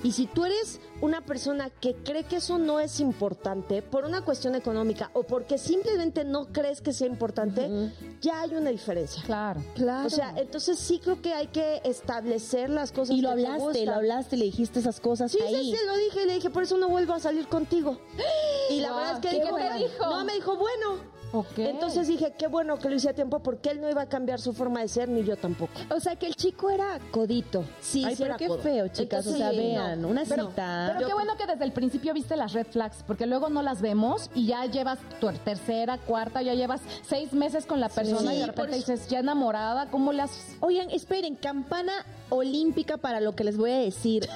[0.04, 4.22] Y si tú eres una persona que cree que eso no es importante por una
[4.24, 7.70] cuestión económica o porque simplemente no crees que sea importante,
[8.22, 9.24] ya hay una diferencia.
[9.26, 9.62] Claro.
[9.76, 10.08] claro.
[10.08, 13.48] O sea, entonces sí creo que hay que establecer las cosas Y lo que te
[13.48, 15.56] hablaste, lo hablaste, le dijiste esas cosas Sí, ahí.
[15.56, 17.98] sí, sí, lo dije, le dije, por eso no vuelvo a salir contigo.
[18.70, 20.06] Y la Wow, verdad es que ¿qué dijo, te dijo?
[20.06, 21.15] no, me dijo, bueno,
[21.58, 24.40] Entonces dije, qué bueno que lo hice a tiempo porque él no iba a cambiar
[24.40, 25.72] su forma de ser ni yo tampoco.
[25.96, 27.64] O sea, que el chico era codito.
[27.82, 28.60] Sí, Ay, sí pero era qué codo.
[28.60, 29.26] feo, chicas.
[29.28, 30.08] o sea, Entonces, vean, no.
[30.10, 30.94] una Pero, cita.
[30.96, 33.82] pero qué bueno que desde el principio viste las red flags, porque luego no las
[33.82, 38.40] vemos y ya llevas tu tercera, cuarta, ya llevas seis meses con la persona y
[38.40, 40.56] de repente dices, ya enamorada, ¿cómo le haces?
[40.62, 41.94] Oigan, esperen, campana
[42.30, 44.28] olímpica para lo que les voy a decir.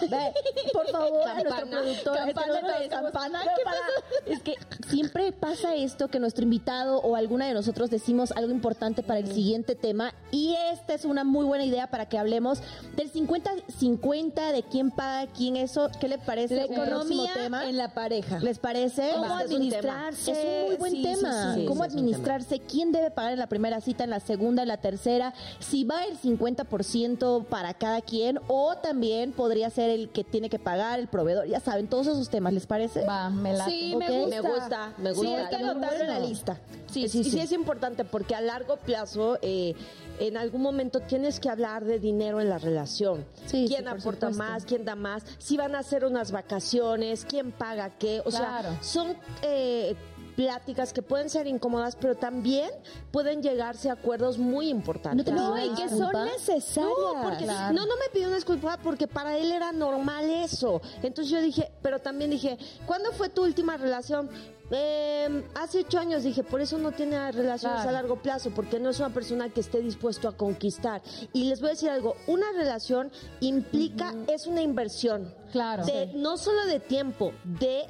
[0.73, 1.81] Por favor, a nuestro Campana.
[1.81, 2.17] productor.
[2.17, 3.43] es que Campana, ¿qué campana?
[3.45, 3.77] "No, ¿Qué para".
[4.25, 4.55] Es que
[4.87, 9.31] siempre pasa esto que nuestro invitado o alguna de nosotros decimos algo importante para el
[9.31, 12.59] siguiente tema y esta es una muy buena idea para que hablemos
[12.95, 15.89] del 50-50, de quién paga quién eso.
[15.99, 16.55] ¿Qué le parece?
[16.55, 17.67] La economía tema?
[17.67, 18.39] en la pareja.
[18.39, 19.11] ¿Les parece?
[19.13, 19.39] ¿Cómo Va.
[19.39, 20.31] administrarse?
[20.31, 21.53] Es un muy buen Sí, tema.
[21.53, 22.59] sí, sí, ¿Cómo administrarse?
[22.59, 25.33] ¿Quién debe pagar en la primera cita, en la segunda, en la tercera?
[25.59, 30.59] Si va el 50% para cada quien o también podría ser el que tiene que
[30.59, 31.47] pagar, el proveedor.
[31.47, 33.05] Ya saben, todos esos temas, ¿les parece?
[33.05, 33.71] Va, me late.
[33.71, 34.41] Sí, me gusta.
[34.41, 35.27] Me gusta, me gusta.
[35.27, 36.57] Sí, hay que anotarlo en la lista.
[36.91, 39.75] Sí, sí, sí, es importante porque a largo plazo, eh,
[40.19, 43.25] en algún momento tienes que hablar de dinero en la relación.
[43.45, 44.51] Sí, ¿Quién sí, por aporta supuesto.
[44.53, 44.65] más?
[44.65, 45.23] ¿Quién da más?
[45.37, 48.19] Si van a hacer unas vacaciones, ¿quién paga qué?
[48.25, 48.69] O Claro.
[48.71, 49.95] sea, son eh,
[50.39, 52.69] pláticas que pueden ser incómodas, pero también
[53.11, 55.33] pueden llegarse a acuerdos muy importantes.
[55.33, 56.93] ¿No No, y que son necesarias.
[56.97, 60.81] No, porque no, no me pidió una disculpa porque para él era normal eso.
[61.03, 64.29] Entonces yo dije, pero también dije, ¿cuándo fue tu última relación?
[64.71, 67.89] Eh, hace ocho años dije, por eso no tiene relaciones Claro.
[67.89, 71.01] a largo plazo, porque no es una persona que esté dispuesto a conquistar.
[71.33, 75.33] Y les voy a decir algo, una relación implica, es una inversión.
[75.51, 75.83] Claro.
[75.85, 77.87] De, No solo de tiempo, de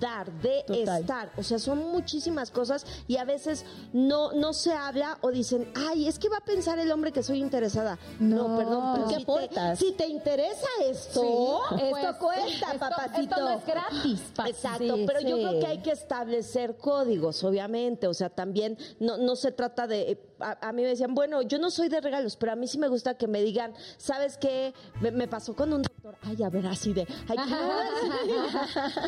[0.00, 1.00] dar, de Total.
[1.00, 1.32] estar.
[1.36, 6.08] O sea, son muchísimas cosas y a veces no, no se habla o dicen, ay,
[6.08, 7.98] es que va a pensar el hombre que soy interesada.
[8.20, 8.56] No, No.
[8.56, 9.78] perdón, pero ¿Qué si aportas?
[9.78, 13.20] Te, si te interesa esto, Esto Pues, cuesta, esto- papacito.
[13.22, 17.42] Esto no es gratis, pa- Exacto, Sí, pero yo creo que hay que establecer códigos,
[17.44, 18.06] obviamente.
[18.06, 20.18] O sea, también no, no se trata de.
[20.42, 22.78] A, a mí me decían, bueno, yo no soy de regalos, pero a mí sí
[22.78, 24.74] me gusta que me digan, ¿sabes qué?
[25.00, 26.16] Me, me pasó con un doctor.
[26.22, 27.06] Ay, a ver, así de.
[27.28, 27.38] Ay,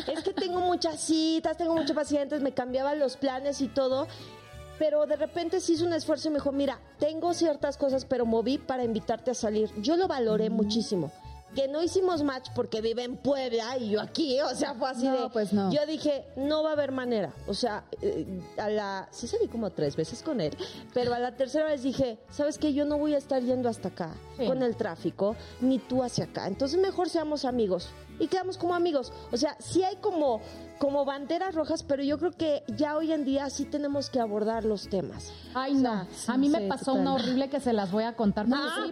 [0.05, 0.11] ¿qué?
[0.13, 4.07] es que tengo muchas citas, tengo muchos pacientes, me cambiaban los planes y todo.
[4.77, 8.25] Pero de repente se hizo un esfuerzo y me dijo, mira, tengo ciertas cosas, pero
[8.25, 9.69] moví para invitarte a salir.
[9.81, 11.11] Yo lo valoré muchísimo.
[11.55, 15.05] Que no hicimos match porque vive en Puebla y yo aquí, o sea, fue así
[15.05, 15.29] No, de...
[15.29, 15.71] pues no.
[15.71, 17.33] Yo dije, no va a haber manera.
[17.47, 19.07] O sea, eh, a la...
[19.11, 20.55] Sí salí como tres veces con él,
[20.93, 22.73] pero a la tercera vez dije, ¿sabes qué?
[22.73, 24.45] Yo no voy a estar yendo hasta acá Sí.
[24.47, 26.47] con el tráfico, ni tú hacia acá.
[26.47, 27.89] Entonces mejor seamos amigos.
[28.19, 29.11] Y quedamos como amigos.
[29.31, 30.41] O sea, sí hay como,
[30.79, 34.63] como banderas rojas, pero yo creo que ya hoy en día sí tenemos que abordar
[34.63, 35.31] los temas.
[35.53, 36.05] Ay, no.
[36.27, 38.45] a mí me sí, pasó una horrible que se las voy a contar.
[38.51, 38.85] Ah.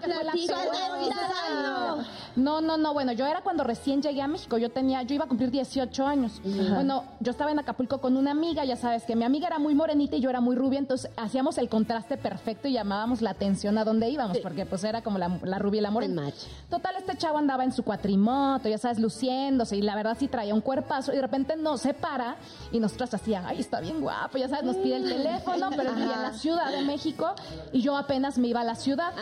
[2.36, 2.94] No, no, no.
[2.94, 4.58] Bueno, yo era cuando recién llegué a México.
[4.58, 6.42] Yo tenía, yo iba a cumplir 18 años.
[6.44, 8.66] Bueno, yo estaba en Acapulco con una amiga.
[8.66, 10.80] Ya sabes que mi amiga era muy morenita y yo era muy rubia.
[10.80, 14.38] Entonces hacíamos el contraste perfecto y llamábamos la atención a dónde íbamos.
[14.40, 16.32] Porque pues era como la, la rubia y la morena.
[16.70, 19.78] Total, este chavo andaba en su cuatrimoto, ya sabes, luciéndose.
[19.78, 21.12] Y la verdad sí traía un cuerpazo.
[21.12, 22.36] Y de repente nos separa
[22.72, 24.38] y nosotras hacían, ay, está bien guapo.
[24.38, 27.34] Ya sabes, nos pide el teléfono, pero vivía en la Ciudad de México.
[27.72, 29.14] Y yo apenas me iba a la ciudad.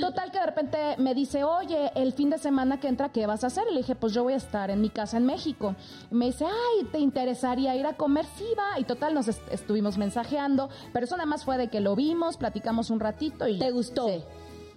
[0.00, 3.44] Total que de repente me dice, oye, el fin de semana que entra, ¿qué vas
[3.44, 3.64] a hacer?
[3.70, 5.74] Y le dije, pues yo voy a estar en mi casa en México.
[6.10, 8.26] Y me dice, ay, ¿te interesaría ir a comer?
[8.36, 8.78] Sí, va.
[8.78, 10.68] Y total, nos est- estuvimos mensajeando.
[10.92, 13.58] Pero eso nada más fue de que lo vimos, platicamos un ratito y...
[13.58, 14.08] ¿Te gustó?
[14.08, 14.22] Sí.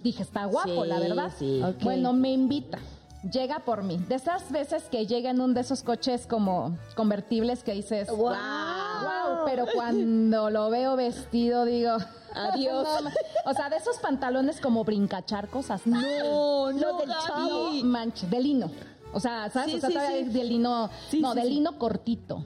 [0.02, 1.30] Dije, está guapo, Sí, la verdad.
[1.38, 1.62] sí.
[1.62, 1.82] Ok.
[1.82, 2.78] Bueno, me invita.
[3.22, 3.98] Llega por mí.
[4.08, 8.18] De esas veces que llega en un de esos coches como convertibles que dices, Wow.
[8.28, 11.96] wow, pero cuando lo veo vestido digo,
[12.34, 12.86] Adiós.
[13.04, 13.10] no,
[13.50, 15.90] o sea, de esos pantalones como brincacharcos hasta.
[15.90, 17.70] No, no, del chavo.
[17.84, 18.70] manches, de lino.
[19.12, 19.72] O sea, ¿sabes?
[19.72, 20.24] Sí, o sea, sí, todavía sí.
[20.28, 22.44] es de lino, no, de lino cortito.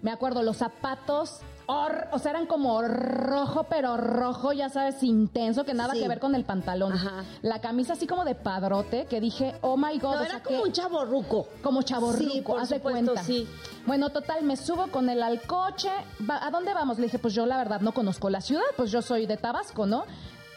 [0.00, 5.74] Me acuerdo, los zapatos, o sea, eran como rojo, pero rojo, ya sabes, intenso, que
[5.74, 6.00] nada Sí.
[6.00, 6.94] que ver con el pantalón.
[6.94, 7.24] Ajá.
[7.42, 10.42] La camisa así como de padrote, que dije, oh my God, No, o era sea,
[10.42, 11.48] como que- un chavo ruco.
[11.62, 13.22] como chaborruco, Sí, por haz de cuenta.
[13.22, 13.46] sí.
[13.86, 15.90] Bueno, total, me subo con él al coche.
[16.28, 16.98] Va- ¿A dónde vamos?
[16.98, 19.86] Le dije, pues yo la verdad no conozco la ciudad, pues yo soy de Tabasco,
[19.86, 20.04] ¿no?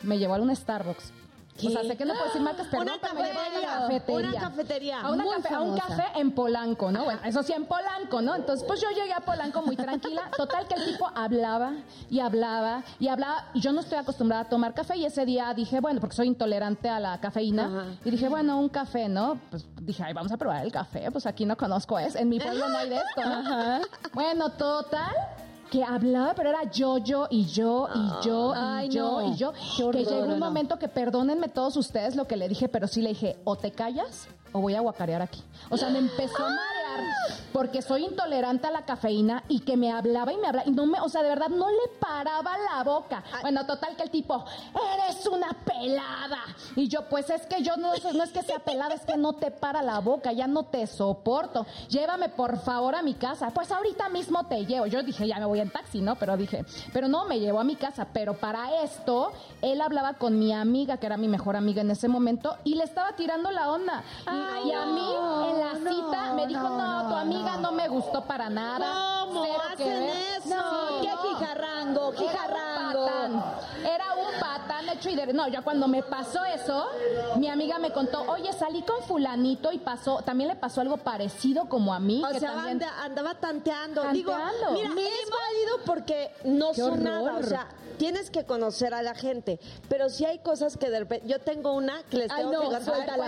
[0.04, 1.12] Me llevó a un Starbucks.
[1.64, 4.32] O sea, sé que no puedo decir marcas, pero Una una cafetería.
[4.32, 5.02] una cafetería.
[5.02, 7.04] A, una cafe- a un café en Polanco, ¿no?
[7.04, 8.36] Bueno, eso sí, en Polanco, ¿no?
[8.36, 10.32] Entonces, pues yo llegué a Polanco muy tranquila.
[10.38, 11.74] Total, que el tipo hablaba
[12.10, 13.46] y hablaba y hablaba.
[13.54, 14.96] Y yo no estoy acostumbrada a tomar café.
[14.98, 17.66] Y ese día dije, bueno, porque soy intolerante a la cafeína.
[17.66, 17.86] Ajá.
[18.06, 19.40] Y dije, bueno, un café, ¿no?
[19.52, 21.12] Pues dije, ay, vamos a probar el café.
[21.12, 22.16] Pues aquí no conozco es.
[22.16, 23.80] En mi pueblo no hay de esto, ¿no?
[24.14, 25.14] Bueno, total.
[25.72, 29.34] Que hablaba, pero era yo, yo y yo y yo y Ay, yo no.
[29.34, 29.54] y yo.
[29.92, 33.10] Que llegó un momento que perdónenme todos ustedes lo que le dije, pero sí le
[33.10, 35.42] dije, o te callas o voy a guacarear aquí.
[35.70, 39.78] O sea, me empezó a marear hablar porque soy intolerante a la cafeína y que
[39.78, 42.56] me hablaba y me hablaba y no me, o sea, de verdad no le paraba
[42.58, 43.24] la boca.
[43.42, 44.44] Bueno, total que el tipo,
[44.94, 46.40] eres una pelada.
[46.76, 49.34] Y yo, pues es que yo no, no es que sea pelada, es que no
[49.34, 51.66] te para la boca, ya no te soporto.
[51.90, 53.52] Llévame por favor a mi casa.
[53.52, 54.86] Pues ahorita mismo te llevo.
[54.86, 56.16] Yo dije, ya me voy en taxi, ¿no?
[56.16, 58.08] Pero dije, pero no, me llevó a mi casa.
[58.14, 62.08] Pero para esto, él hablaba con mi amiga, que era mi mejor amiga en ese
[62.08, 64.04] momento, y le estaba tirando la onda.
[64.26, 68.24] Y, y a mí, en la cita, me dijo, no, tu amiga no me gustó
[68.26, 69.26] para nada.
[69.26, 70.10] ¿Cómo Cero que hacen ver".
[70.38, 70.56] eso?
[71.00, 71.22] Sí, ¡Qué no.
[71.36, 73.06] jijarrango, Era un jijarrango!
[73.06, 73.44] patán.
[73.86, 75.34] Era un patán hecho y de...
[75.34, 76.88] No, ya cuando me pasó eso,
[77.38, 81.68] mi amiga me contó, oye, salí con fulanito y pasó, también le pasó algo parecido
[81.70, 82.22] como a mí.
[82.24, 82.84] O que sea, también...
[82.84, 84.02] anda- andaba tanteando.
[84.02, 84.72] Tanteando.
[84.74, 87.36] Digo, mira, es válido porque no Qué son nada.
[87.38, 87.68] O sea,
[87.98, 89.60] tienes que conocer a la gente.
[89.88, 91.28] Pero si hay cosas que de repente.
[91.28, 93.18] Yo tengo una que les Ay, tengo no, que contar.
[93.18, 93.24] no.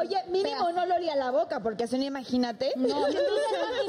[0.00, 2.72] Oye, mínimo no lo olía la boca, porque si no, imagínate.
[2.76, 3.18] No, yo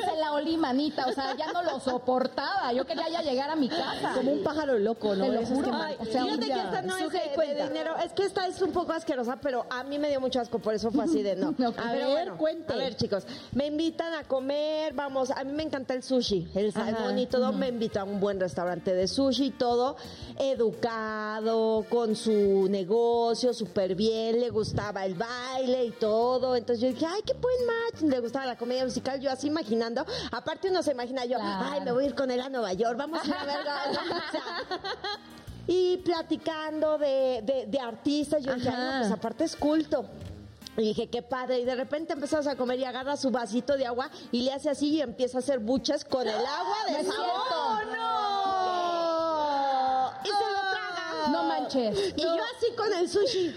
[0.05, 2.73] se la olí, manita, o sea, ya no lo soportaba.
[2.73, 4.13] Yo quería ya llegar a mi casa.
[4.15, 5.25] Como un pájaro loco, ¿no?
[5.25, 5.69] Te lo Esos juro.
[5.71, 6.55] que- Ay, O sea, fíjate ya.
[6.55, 7.95] que esta no es de, dinero.
[8.03, 10.73] Es que esta es un poco asquerosa, pero a mí me dio mucho asco, por
[10.73, 11.49] eso fue así de no.
[11.69, 11.79] Ok.
[11.79, 12.73] A ver, ver, cuente.
[12.73, 16.71] A ver, chicos, me invitan a comer, vamos, a mí me encanta el sushi, el
[16.73, 19.95] salmón y todo, me invitó a un buen restaurante de sushi y todo,
[20.37, 26.55] educado, con su negocio, súper bien, le gustaba el baile y todo.
[26.55, 30.05] Entonces yo dije, ay, qué buen match, le gustaba la comedia musical, yo así imaginando.
[30.31, 31.69] Aparte uno se imagina yo, Claro.
[31.71, 33.57] ay, me voy a ir con él a Nueva York, vamos a ir a ver.
[33.61, 34.43] o sea,
[35.67, 40.05] y platicando de, de, de artistas, yo dije, ay, no, pues aparte es culto.
[40.75, 41.59] Y dije, qué padre.
[41.59, 44.71] Y de repente empezamos a comer y agarra su vasito de agua y le hace
[44.71, 47.83] así y empieza a hacer buches con el agua de No sabor.
[47.83, 47.95] cierto.
[47.95, 48.03] ¡No!
[50.23, 51.27] Y se lo traga.
[51.29, 52.13] No manches.
[52.17, 53.55] Y yo así con el sushi.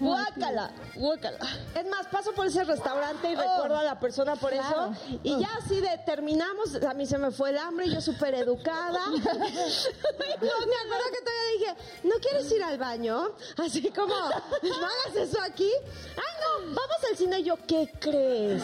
[0.00, 1.38] Guácala, guácala.
[1.74, 4.92] Es más, paso por ese restaurante y recuerdo a la persona por eso.
[5.22, 9.06] Y ya así de terminamos, a mí se me fue el hambre, yo súper educada.
[9.10, 13.32] no, me acuerdo que todavía dije, ¿no quieres ir al baño?
[13.56, 15.70] Así como, ¿no hagas eso aquí?
[16.16, 17.40] Ay, no, vamos al cine.
[17.40, 18.62] Y yo, ¿qué crees?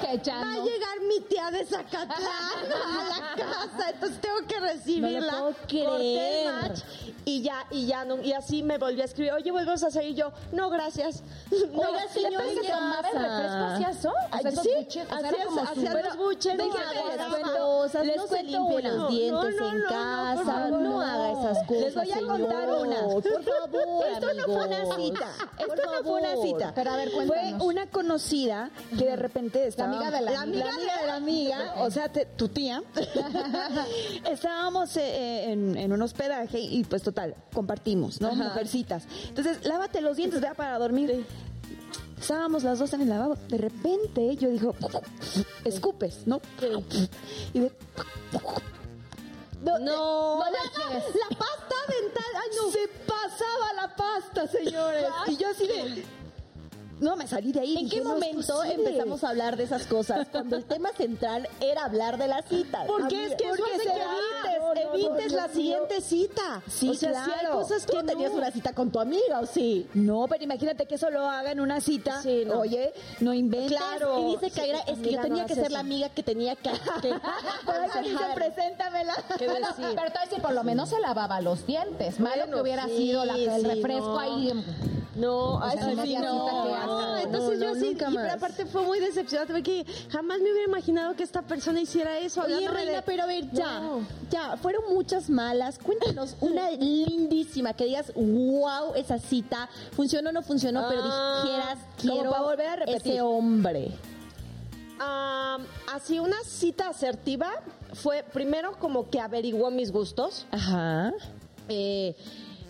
[0.00, 4.60] Que ya Va a llegar mi tía de Zacatlán a la casa, entonces tengo que
[4.60, 5.32] recibirla.
[5.32, 6.52] No le puedo creer.
[6.52, 6.80] match
[7.24, 10.04] y ya, y ya, no, y así me volvió a escribir, oye, volvemos a hacer
[10.04, 11.22] y yo, no, gracias.
[11.72, 14.08] No, Oiga, señor, ¿Pero se tomaba el refresco hacía eso?
[14.10, 16.56] O sea, Ay, esos sí, buches, o sea, hacía- era como hacía súper- los buches.
[16.56, 16.70] No "Ay,
[17.14, 18.92] esas no, cosas, les no se cuento limpie una.
[18.92, 23.00] los dientes No, no, en casa, no haga esas cosas, Les voy a contar una.
[23.02, 25.28] Por favor, Esto no fue una cita.
[25.58, 26.72] Esto no fue una cita.
[26.74, 27.62] Pero a ver, Fue cuéntanos.
[27.66, 29.92] una conocida que de repente estaba...
[29.92, 30.70] amiga de la amiga.
[30.72, 32.82] amiga de la amiga, o sea, te- tu tía.
[34.30, 38.34] Estábamos eh, en un hospedaje y pues total, compartimos, ¿no?
[38.34, 39.04] Mujercitas.
[39.28, 41.24] Entonces, lávate los dientes, vea para dormir.
[42.20, 43.36] Estábamos las dos en el lavabo.
[43.48, 44.74] De repente yo digo,
[45.64, 46.40] escupes, ¿no?
[47.52, 47.72] Y de...
[49.62, 51.14] No, No, la, manches.
[51.14, 52.70] la pasta dental, ay no.
[52.70, 55.06] Se pasaba la pasta, señores.
[55.28, 56.04] Y yo así de...
[57.02, 57.76] No, me salí de ahí.
[57.76, 60.28] ¿En dije, qué no momento empezamos a hablar de esas cosas?
[60.30, 62.86] Cuando el tema central era hablar de las citas.
[62.86, 66.62] Porque es que Porque se evites, No, evites no, la siguiente cita.
[66.68, 67.60] Sí, o sea, si hay claro.
[67.60, 68.38] cosas Tú que tenías no.
[68.38, 69.88] una cita con tu amiga, ¿o sí?
[69.94, 72.22] No, pero imagínate que eso lo haga en una cita.
[72.22, 72.44] Sí.
[72.54, 73.76] Oye, no inventes.
[73.76, 74.20] Claro.
[74.20, 76.70] Y dice Kaira, es que amiga, yo tenía que ser la amiga que tenía que...
[77.02, 77.12] que
[77.66, 78.34] aconsejar.
[78.34, 79.14] preséntamela.
[79.38, 79.74] ¿Qué decir?
[79.78, 82.20] pero te voy a decir, por lo menos se lavaba los dientes.
[82.20, 84.52] Malo Bueno, que hubiera sí, sido la, el sí, refresco ahí.
[85.14, 86.86] No, ay, sea, sí, no.
[86.86, 91.22] No, entonces yo sí, y aparte fue muy decepcionante porque jamás me hubiera imaginado que
[91.22, 92.40] esta persona hiciera eso.
[92.42, 93.82] Oye, Reina, de- pero a ver, ya,
[94.30, 95.78] ya, fueron muchas malas.
[95.78, 101.78] Cuéntanos una lindísima que digas, wow, esa cita funcionó o no funcionó, pero Ah, dijeras,
[102.00, 103.12] quiero para volver a repetir.
[103.12, 103.92] ese hombre.
[105.92, 107.50] Así una cita asertiva
[107.94, 110.46] fue primero como que averiguó mis gustos.
[110.50, 111.12] Ajá.
[111.68, 112.14] Eh,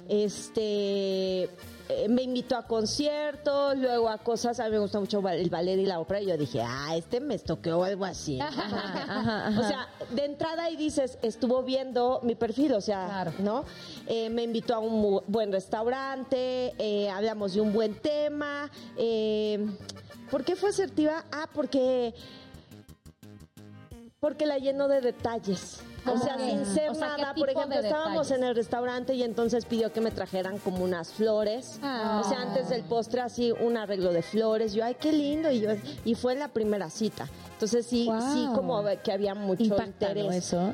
[0.08, 1.48] este
[1.88, 5.78] eh, me invitó a conciertos, luego a cosas, a mí me gusta mucho el ballet
[5.78, 8.38] y la ópera, y yo dije, ah, este me estoqueó o algo así.
[8.40, 13.32] O sea, de entrada ahí dices, estuvo viendo mi perfil, o sea, Claro.
[13.38, 13.64] ¿no?
[14.06, 18.70] Eh, me invitó a un buen restaurante, eh, hablamos de un buen tema.
[18.96, 19.66] Eh,
[20.30, 21.24] ¿Por qué fue asertiva?
[21.30, 22.14] Ah, porque
[24.20, 25.82] porque la lleno de detalles.
[26.06, 27.34] O sea, sin ser O sea, ¿qué nada.
[27.34, 28.42] Por ejemplo, de estábamos detalles?
[28.42, 31.78] en el restaurante y entonces pidió que me trajeran como unas flores.
[31.82, 32.20] Ah.
[32.24, 34.72] O sea, antes del postre así un arreglo de flores.
[34.72, 35.50] Yo, ay, qué lindo.
[35.50, 35.70] Y yo,
[36.04, 37.28] y fue la primera cita.
[37.52, 38.20] Entonces sí, Wow.
[38.34, 40.34] sí como que había mucho interés.
[40.34, 40.72] Eso.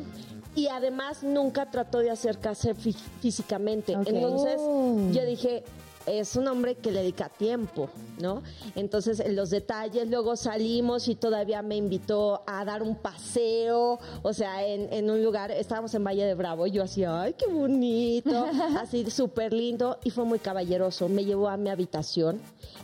[0.54, 3.92] Y además nunca trató de acercarse fí- físicamente.
[3.92, 4.96] Entonces Oh.
[5.12, 5.62] yo dije,
[6.08, 7.88] es un hombre que le dedica tiempo,
[8.20, 8.42] ¿no?
[8.74, 14.32] Entonces, en los detalles, luego salimos y todavía me invitó a dar un paseo, o
[14.32, 17.46] sea, en, en un lugar, estábamos en Valle de Bravo, y yo así, ay, qué
[17.46, 18.46] bonito,
[18.78, 21.08] así súper lindo, y fue muy caballeroso.
[21.08, 22.40] Me llevó a mi habitación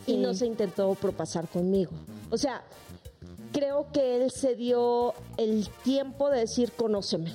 [0.06, 1.92] y no se intentó propasar conmigo.
[2.30, 2.62] O sea,
[3.52, 7.32] creo que él se dio el tiempo de decir, conóceme.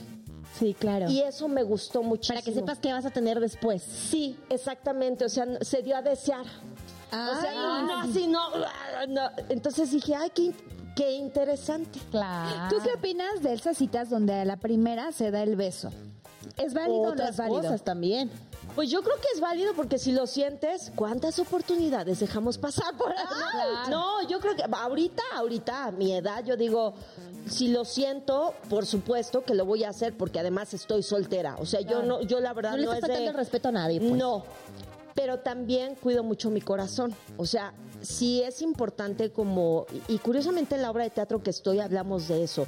[0.57, 1.09] Sí, claro.
[1.09, 2.35] Y eso me gustó muchísimo.
[2.39, 3.81] Para que sepas qué vas a tener después.
[3.81, 5.25] Sí, exactamente.
[5.25, 6.41] O sea, se dio a desear.
[6.41, 8.41] o sea, no, no, así no,
[9.07, 9.29] no.
[9.49, 10.51] Entonces dije, ay, qué,
[10.95, 11.99] qué interesante.
[12.11, 12.67] Claro.
[12.69, 15.91] ¿Tú qué opinas de esas citas donde a la primera se da el beso?
[16.57, 17.61] ¿Es válido o no Otras es válido?
[17.61, 18.29] cosas también.
[18.79, 23.11] Pues yo creo que es válido porque si lo sientes, ¿cuántas oportunidades dejamos pasar por
[23.11, 23.25] ahí?
[23.89, 26.93] No, yo creo que ahorita, ahorita, a mi edad, yo digo,
[27.45, 31.57] si lo siento, por supuesto que lo voy a hacer porque además estoy soltera.
[31.59, 33.73] O sea, yo no, yo la verdad No le no es de- el respeto a
[33.73, 34.13] nadie, pues.
[34.13, 34.45] No,
[35.13, 37.13] pero también cuido mucho mi corazón.
[37.35, 41.81] O sea, sí es importante como, y curiosamente en la obra de teatro que estoy
[41.81, 42.65] hablamos de eso.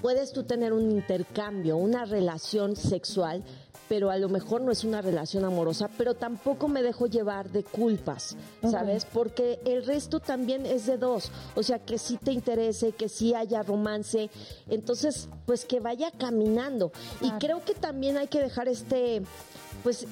[0.00, 3.42] Puedes tú tener un intercambio, una relación sexual,
[3.88, 7.64] pero a lo mejor no es una relación amorosa, pero tampoco me dejo llevar de
[7.64, 8.36] culpas,
[8.70, 9.04] ¿sabes?
[9.04, 13.34] Porque el resto también es de dos, o sea, que sí te interese, que sí
[13.34, 14.30] haya romance,
[14.68, 16.92] entonces, pues que vaya caminando.
[17.20, 19.22] Y creo que también hay que dejar este,
[19.82, 20.06] pues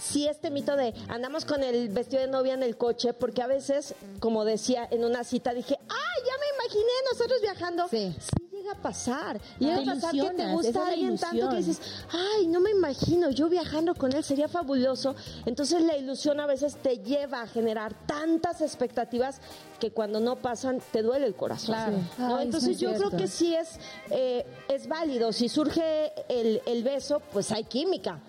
[0.00, 3.46] sí este mito de andamos con el vestido de novia en el coche, porque a
[3.46, 7.88] veces, como decía en una cita, dije, ¡ay, ya me imaginé nosotros viajando!
[7.88, 8.16] Sí.
[8.62, 9.40] Llega a pasar.
[9.58, 13.30] Llega Te a pasar que te gusta alguien tanto que dices, ¡ay, no me imagino!
[13.30, 15.14] Yo viajando con él sería fabuloso.
[15.46, 19.40] Entonces la ilusión a veces te lleva a generar tantas expectativas
[19.80, 21.74] que cuando no pasan te duele el corazón.
[21.74, 21.96] Claro.
[22.18, 22.36] ¿no?
[22.36, 23.78] Ay, Entonces yo creo que sí es,
[24.10, 25.32] eh, es válido.
[25.32, 28.20] Si surge el, el beso, pues hay química.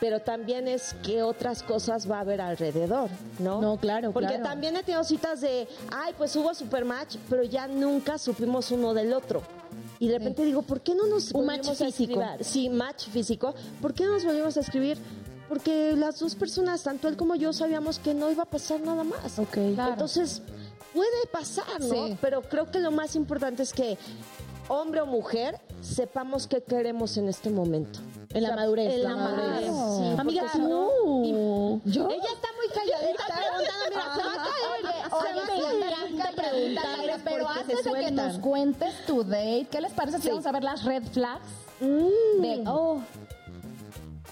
[0.00, 3.60] Pero también es que otras cosas va a haber alrededor, ¿no?
[3.60, 4.42] No, claro, Porque claro.
[4.42, 9.12] también he tenido citas de, ay, pues hubo supermatch, pero ya nunca supimos uno del
[9.12, 9.44] otro.
[10.02, 12.20] Y de repente digo, ¿por qué no nos Un match a físico.
[12.40, 13.54] Sí, match físico.
[13.80, 14.98] ¿Por qué no nos volvimos a escribir?
[15.48, 19.04] Porque las dos personas, tanto él como yo, sabíamos que no iba a pasar nada
[19.04, 19.38] más.
[19.38, 19.58] Ok.
[19.74, 19.92] Claro.
[19.92, 20.42] Entonces,
[20.92, 22.08] puede pasar, ¿no?
[22.08, 22.18] Sí.
[22.20, 23.96] Pero creo que lo más importante es que
[24.66, 28.00] hombre o mujer sepamos qué queremos en este momento.
[28.34, 29.70] En la madurez, En la la madurez.
[29.70, 29.98] madurez.
[29.98, 31.80] Sí, Amiga, no-.
[31.84, 34.04] Ella está muy calladita preguntando, mira,
[36.32, 40.28] preguntarles pero antes de que nos cuentes tu date, ¿qué les parece si Sí.
[40.30, 41.46] vamos a ver las red flags?
[41.80, 42.40] Mm.
[42.42, 43.00] De, Oh,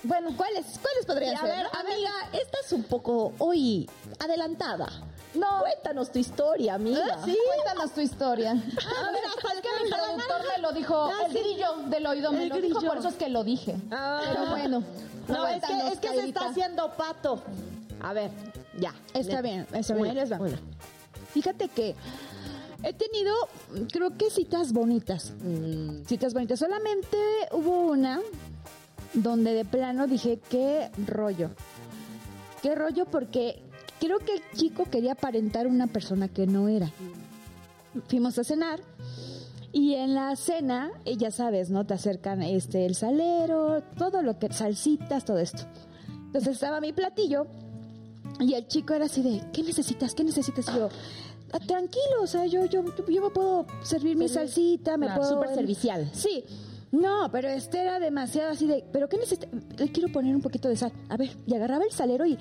[0.03, 1.49] Bueno, ¿cuáles, cuáles podrían a ser?
[1.51, 3.89] ver, amiga, esta es un poco hoy
[4.19, 4.87] adelantada.
[5.35, 5.61] No.
[5.61, 7.19] Cuéntanos tu historia, amiga.
[7.25, 7.37] ¿Sí?
[7.47, 8.53] Cuéntanos tu historia.
[8.53, 12.49] Ah, mira, es que mi productor me lo dijo, el grillo del oído me El
[12.49, 13.77] lo dijo, por eso es que lo dije.
[13.91, 14.21] Ah.
[14.27, 14.83] Pero bueno.
[15.29, 17.43] No, es que, cuéntanos, es que se está haciendo pato.
[18.03, 18.31] A ver,
[18.79, 18.95] ya.
[19.13, 20.59] Está Le- bien, está bien.
[21.33, 21.95] Fíjate que
[22.83, 23.35] he tenido,
[23.93, 25.33] creo que citas bonitas.
[25.43, 26.05] Mm.
[26.07, 26.59] Citas bonitas.
[26.59, 27.17] Solamente
[27.53, 28.21] hubo una
[29.15, 31.51] donde de plano dije, qué rollo.
[32.63, 33.63] Qué rollo porque
[33.99, 36.91] creo que el chico quería aparentar una persona que no era.
[38.09, 38.81] Fuimos a cenar.
[39.73, 41.87] Y en la cena, eh, ya sabes, ¿no?
[41.87, 45.63] Te acercan este el salero, todo lo que, salsitas, todo esto.
[46.09, 47.47] Entonces estaba mi platillo
[48.39, 50.15] y el chico era así de, ¿qué necesitas?
[50.15, 50.67] ¿Qué necesitas?
[50.69, 50.89] Y yo,
[51.53, 55.35] "Ah, tranquilo, o sea, yo, yo, yo me puedo servir mi salsita, me Claro, puedo...
[55.35, 56.09] súper servicial.
[56.13, 56.45] Sí.
[56.93, 59.49] No, pero este era demasiado así de, ¿pero qué necesitas?
[59.79, 60.93] Le quiero poner un poquito de sal.
[61.09, 62.37] A ver, y agarraba el salero y...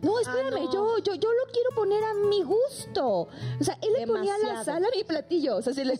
[0.00, 0.72] No, espérame, no.
[0.72, 3.22] yo, yo, yo lo quiero poner a mi gusto.
[3.22, 3.28] O
[3.64, 5.56] sea, él le ponía la sal a mi platillo.
[5.56, 5.98] O sea, si le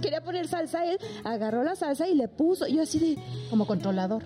[0.00, 2.66] quería poner salsa, él agarró la salsa y le puso.
[2.66, 4.24] Yo así de, Como controlador.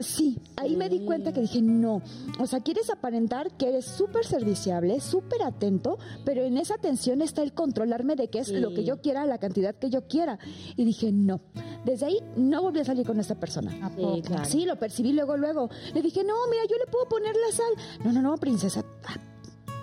[0.00, 2.00] Sí, ahí me di cuenta que dije, no,
[2.38, 7.42] o sea, quieres aparentar que eres súper serviciable, súper atento, pero en esa atención está
[7.42, 10.38] el controlarme de qué es lo que yo quiera, la cantidad que yo quiera.
[10.76, 11.42] Y dije, no,
[11.84, 13.76] desde ahí no volví a salir con esta persona.
[13.86, 14.22] ¿A poco?
[14.22, 14.44] claro.
[14.46, 15.68] Sí, lo percibí luego, luego.
[15.94, 17.72] Le dije, no, mira, yo le puedo poner la sal.
[18.02, 18.82] No, no, no, princesa.
[19.04, 19.16] Ah.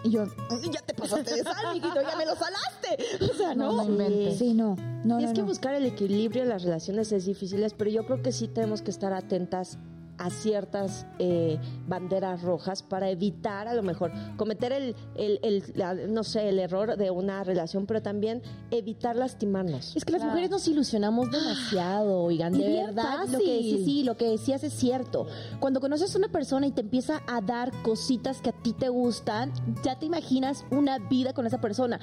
[0.04, 0.26] Y yo,
[0.72, 2.98] ya te pasaste de sal, mijito, ya me lo salaste.
[3.32, 4.32] O sea, No, no.
[4.32, 5.48] Sí, no, no, Y no, es que no.
[5.48, 8.92] buscar el equilibrio en las relaciones es difícil, pero yo creo que sí tenemos que
[8.92, 9.78] estar atentas
[10.18, 15.94] a ciertas eh, banderas rojas para evitar a lo mejor cometer el, el- el- la-
[15.94, 18.42] no sé, el error de una relación, pero también
[18.72, 19.96] evitar lastimarnos.
[19.96, 23.20] Es que las mujeres nos ilusionamos demasiado, oigan, de verdad.
[23.28, 23.40] Lo fácil.
[23.40, 25.28] que, sí, sí, lo que decías es cierto.
[25.60, 28.90] Cuando conoces a una persona y te empieza a dar cositas que a ti te
[28.90, 29.52] gustan,
[29.84, 32.00] ya te imaginas una vida con esa persona.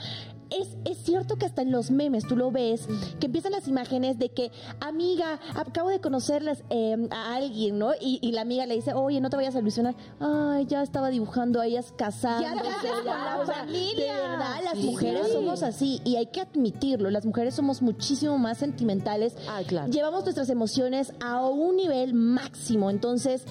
[0.51, 2.87] Es, es cierto que hasta en los memes tú lo ves,
[3.19, 7.93] que empiezan las imágenes de que, amiga, acabo de conocerles eh, a alguien, ¿no?
[8.05, 9.95] Y, y la amiga le dice, oye, no te vayas a ilusionar.
[10.21, 12.55] Ay, ya estaba dibujando a ellas casándose.
[12.85, 14.15] Ya la o sea, familia.
[14.15, 14.87] De verdad, las Sí.
[14.87, 17.11] mujeres somos así y hay que admitirlo.
[17.11, 19.37] Las mujeres somos muchísimo más sentimentales.
[19.49, 19.91] Ay, claro.
[19.91, 22.91] Llevamos nuestras emociones a un nivel máximo.
[22.91, 23.45] Entonces,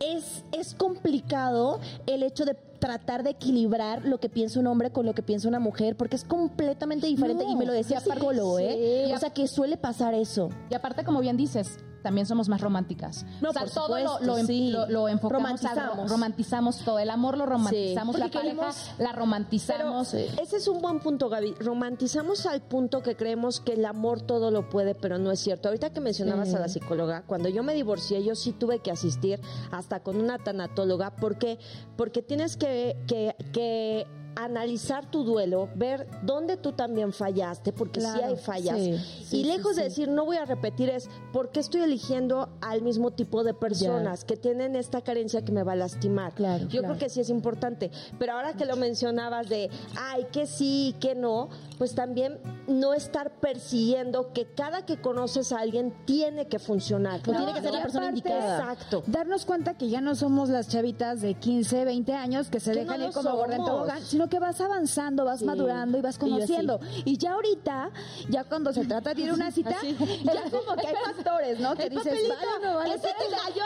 [0.00, 5.04] es, es complicado el hecho de tratar de equilibrar lo que piensa un hombre con
[5.04, 7.44] lo que piensa una mujer, porque es completamente diferente.
[7.44, 9.04] No, y me lo decía aparte- psicólogo, ¿eh?
[9.06, 9.12] sí.
[9.12, 10.48] O sea, que suele pasar eso.
[10.70, 13.24] Y aparte, como bien dices, también somos más románticas.
[13.40, 14.70] No, o sea, por todo supuesto, lo, lo, sí.
[14.70, 16.10] lo- lo enfocamos, a- Romantizamos.
[16.10, 16.98] romantizamos todo.
[16.98, 18.20] El amor lo romantizamos, Sí.
[18.20, 20.08] la pareja queremos- la romantizamos.
[20.12, 21.54] Pero ese es un buen punto, Gaby.
[21.60, 25.68] Romantizamos al punto que creemos que el amor todo lo puede, pero no es cierto.
[25.68, 29.40] Ahorita que mencionabas a la psicóloga, cuando yo me divorcié, yo sí tuve que asistir
[29.70, 31.16] hasta con una tanatóloga.
[31.16, 31.58] ¿Por qué?
[31.96, 34.06] Porque tienes que, que, que
[34.44, 38.76] analizar tu duelo, ver dónde tú también fallaste, porque sí Claro, hay fallas.
[38.78, 40.00] sí, y sí, lejos sí, de sí.
[40.02, 44.24] decir, no voy a repetir, es por qué estoy eligiendo al mismo tipo de personas
[44.24, 46.34] que tienen esta carencia que me va a lastimar.
[46.34, 46.86] Claro, yo claro.
[46.94, 47.90] creo que sí es importante.
[48.18, 53.32] Pero ahora que lo mencionabas de, ay, que sí, que no, pues también no estar
[53.40, 57.20] persiguiendo que cada que conoces a alguien tiene que funcionar.
[57.26, 58.58] No, tiene que ser la persona aparte, indicada.
[58.58, 59.02] Exacto.
[59.06, 63.00] Darnos cuenta que ya no somos las chavitas de 15, 20 años que se dejan
[63.00, 65.44] no ir como gorda en tobogán, sino que vas avanzando, vas Sí.
[65.44, 66.30] madurando y vas Y así.
[66.30, 66.80] conociendo.
[67.04, 67.90] Y ya ahorita,
[68.30, 69.70] ya cuando se trata de ir a una cita,
[70.24, 71.74] ya como que hay factores, ¿no?
[71.76, 72.94] Que El dices, papelito, vale no vale.
[72.94, 73.64] ese te cayó.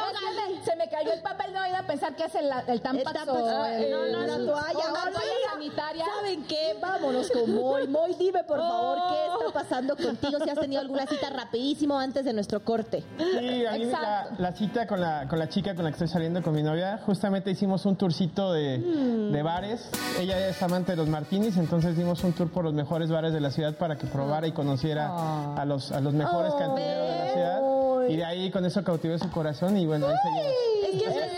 [0.65, 3.29] Se me cayó el papel, no iba a pensar que es el, el tampax tampax,
[3.29, 6.05] o ah, el- no, no, no, toalla, o la toalla sanitaria.
[6.17, 6.77] ¿Saben qué?
[6.81, 7.87] Vámonos con Moy.
[7.95, 10.39] Moy, dime por favor qué está pasando contigo.
[10.43, 13.05] Si has tenido alguna cita rapidísimo antes de nuestro corte.
[13.19, 16.09] Sí, a mí la, la cita con la, con la chica con la que estoy
[16.09, 19.89] saliendo con mi novia, justamente hicimos un tourcito de, de bares.
[20.19, 23.41] Ella es amante de los martinis, entonces dimos un tour por los mejores bares de
[23.41, 27.33] la ciudad para que probara y conociera a, los, a los mejores cantineros de la
[27.33, 28.09] ciudad.
[28.09, 30.53] Y de ahí con eso cautivé su corazón y bueno, ahí seguimos.
[30.93, 31.35] Es que,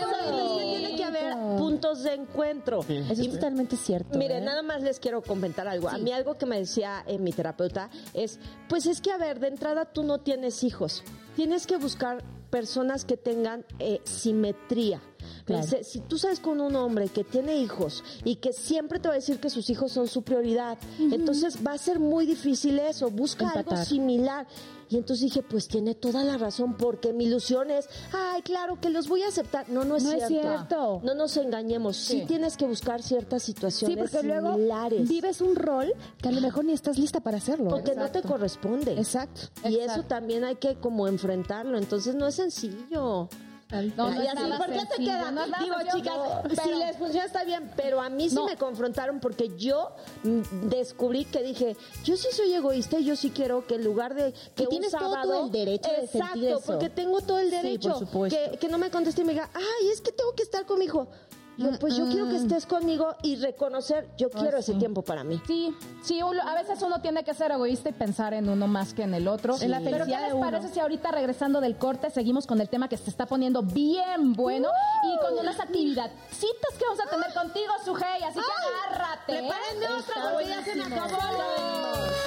[1.57, 2.81] puntos de encuentro.
[2.83, 2.97] Sí.
[3.09, 4.17] Eso es totalmente cierto.
[4.17, 4.41] Mire, ¿eh?
[4.41, 5.89] nada más les quiero comentar algo.
[5.89, 8.39] A mí algo que me decía eh, mi terapeuta es,
[8.69, 11.03] pues es que a ver, de entrada tú no tienes hijos.
[11.35, 15.01] Tienes que buscar personas que tengan eh, simetría.
[15.39, 15.61] Me Claro.
[15.63, 19.13] dice, si tú sabes con un hombre que tiene hijos y que siempre te va
[19.13, 23.09] a decir que sus hijos son su prioridad, entonces va a ser muy difícil eso.
[23.09, 24.47] Busca algo similar.
[24.89, 28.89] Y entonces dije, pues tiene toda la razón, porque mi ilusión es, ay, claro que
[28.89, 29.67] los voy a aceptar.
[29.67, 31.01] No, no es No es cierto.
[31.03, 31.97] No nos engañemos.
[31.97, 32.21] Sí.
[32.21, 32.25] Sí.
[32.25, 35.09] tienes que buscar ciertas Sí, situaciones porque luego similares.
[35.09, 37.69] vives un rol que a lo mejor ni estás lista para hacerlo.
[37.69, 38.93] porque no te corresponde.
[38.93, 39.41] Exacto.
[39.67, 41.77] Y eso también hay que como enfrentarlo.
[41.77, 43.27] Entonces no es sencillo.
[43.69, 45.31] No, no así, ¿por qué se sencillo, queda?
[45.31, 48.55] no es nada Digo, chicas, si les funciona está bien, pero a mí sí me
[48.55, 49.91] confrontaron porque yo
[50.23, 54.13] mm, descubrí que dije, yo sí soy egoísta y yo sí quiero que en lugar
[54.15, 56.61] de que Y tienes un todo el derecho de exacto, sentir eso.
[56.65, 58.37] porque tengo todo el Sí, derecho, por supuesto.
[58.51, 60.79] que, que no me conteste y me diga, ay, es que tengo que estar con
[60.79, 61.09] mi hijo.
[61.79, 64.79] Pues yo quiero que estés conmigo y reconocer, yo quiero ese sí.
[64.79, 65.41] tiempo para mí.
[65.47, 68.93] Sí, sí, uno- a veces uno tiene que ser egoísta y pensar en uno más
[68.93, 69.55] que en el otro.
[69.59, 72.87] En la Pero ¿qué les parece si ahorita regresando del corte seguimos con el tema
[72.89, 74.69] que se está poniendo bien bueno
[75.03, 78.23] y con unas actividades que vamos a tener contigo, Sujei?
[78.23, 79.33] Así que agárrate.
[79.33, 79.49] ¿eh?
[79.49, 81.05] prepárenme otra porque ya se me buenísimo.
[81.05, 82.26] acabó.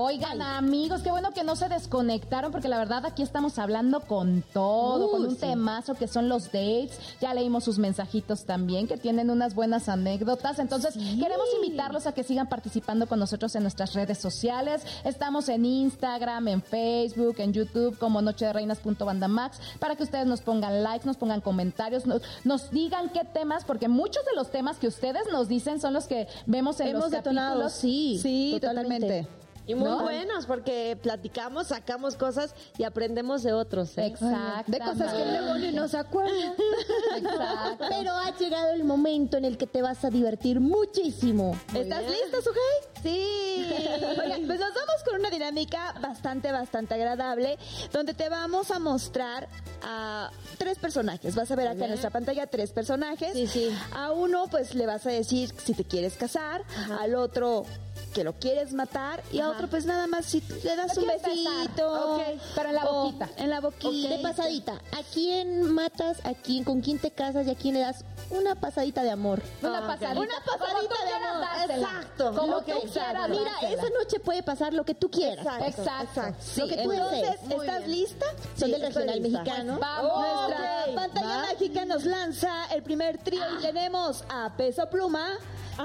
[0.00, 4.44] Oigan, amigos, qué bueno que no se desconectaron porque la verdad aquí estamos hablando con
[4.52, 7.00] todo, con un temazo que son los dates.
[7.20, 10.60] Ya leímos sus mensajitos también que tienen unas buenas anécdotas.
[10.60, 14.82] Entonces, queremos invitarlos a que sigan participando con nosotros en nuestras redes sociales.
[15.02, 20.42] Estamos en Instagram, en Facebook, en YouTube como Noche de Reinas.bandamax para que ustedes nos
[20.42, 24.78] pongan likes, nos pongan comentarios, nos, nos digan qué temas, porque muchos de los temas
[24.78, 27.72] que ustedes nos dicen son los que vemos en Hemos los detonado, capítulos.
[27.72, 28.20] sí.
[28.22, 29.26] Sí, totalmente.
[29.68, 30.02] Y muy ¿No?
[30.02, 33.98] buenos porque platicamos, sacamos cosas y aprendemos de otros.
[33.98, 34.06] ¿eh?
[34.06, 34.72] Exacto.
[34.72, 36.54] De cosas que luego ni nos acuerdan.
[37.16, 37.84] Exacto.
[37.90, 41.54] Pero ha llegado el momento en el que te vas a divertir muchísimo.
[41.74, 43.02] ¿Estás lista, Sujei?
[43.02, 43.66] Sí.
[44.22, 47.58] Oigan, pues nos vamos con una dinámica bastante, bastante agradable,
[47.92, 49.48] donde te vamos a mostrar
[49.82, 51.34] a tres personajes.
[51.34, 53.34] Vas a ver acá en nuestra pantalla tres personajes.
[53.34, 53.68] Sí, sí.
[53.94, 56.64] A uno, pues le vas a decir si te quieres casar,
[56.98, 57.66] al otro
[58.12, 62.14] que lo quieres matar y a otro pues nada más si le das un besito.
[62.16, 62.22] Ok,
[62.54, 63.28] pero en la boquita.
[63.36, 64.08] En la boquita.
[64.08, 66.18] De pasadita, ¿a quién matas?
[66.24, 66.64] ¿A quién?
[66.64, 67.46] ¿Con quién te casas?
[67.46, 69.42] ¿Y a quién le das una pasadita de amor?
[69.62, 70.20] Una pasadita.
[70.20, 71.40] Una pasadita de amor.
[71.40, 71.86] dársela.
[71.88, 72.34] Exacto.
[72.34, 75.46] Como Lo tú que quieras, Mira, esa noche puede pasar lo que tú quieras.
[75.66, 76.22] Exacto.
[76.56, 77.90] lo que tú Entonces, ¿estás bien.
[77.90, 78.26] lista?
[78.58, 79.38] Son del Sí, regional lista.
[79.42, 79.78] mexicano.
[79.80, 80.18] Vamos.
[80.18, 85.38] Nuestra Ok, pantalla mágica nos lanza el primer trío y tenemos a Peso Pluma,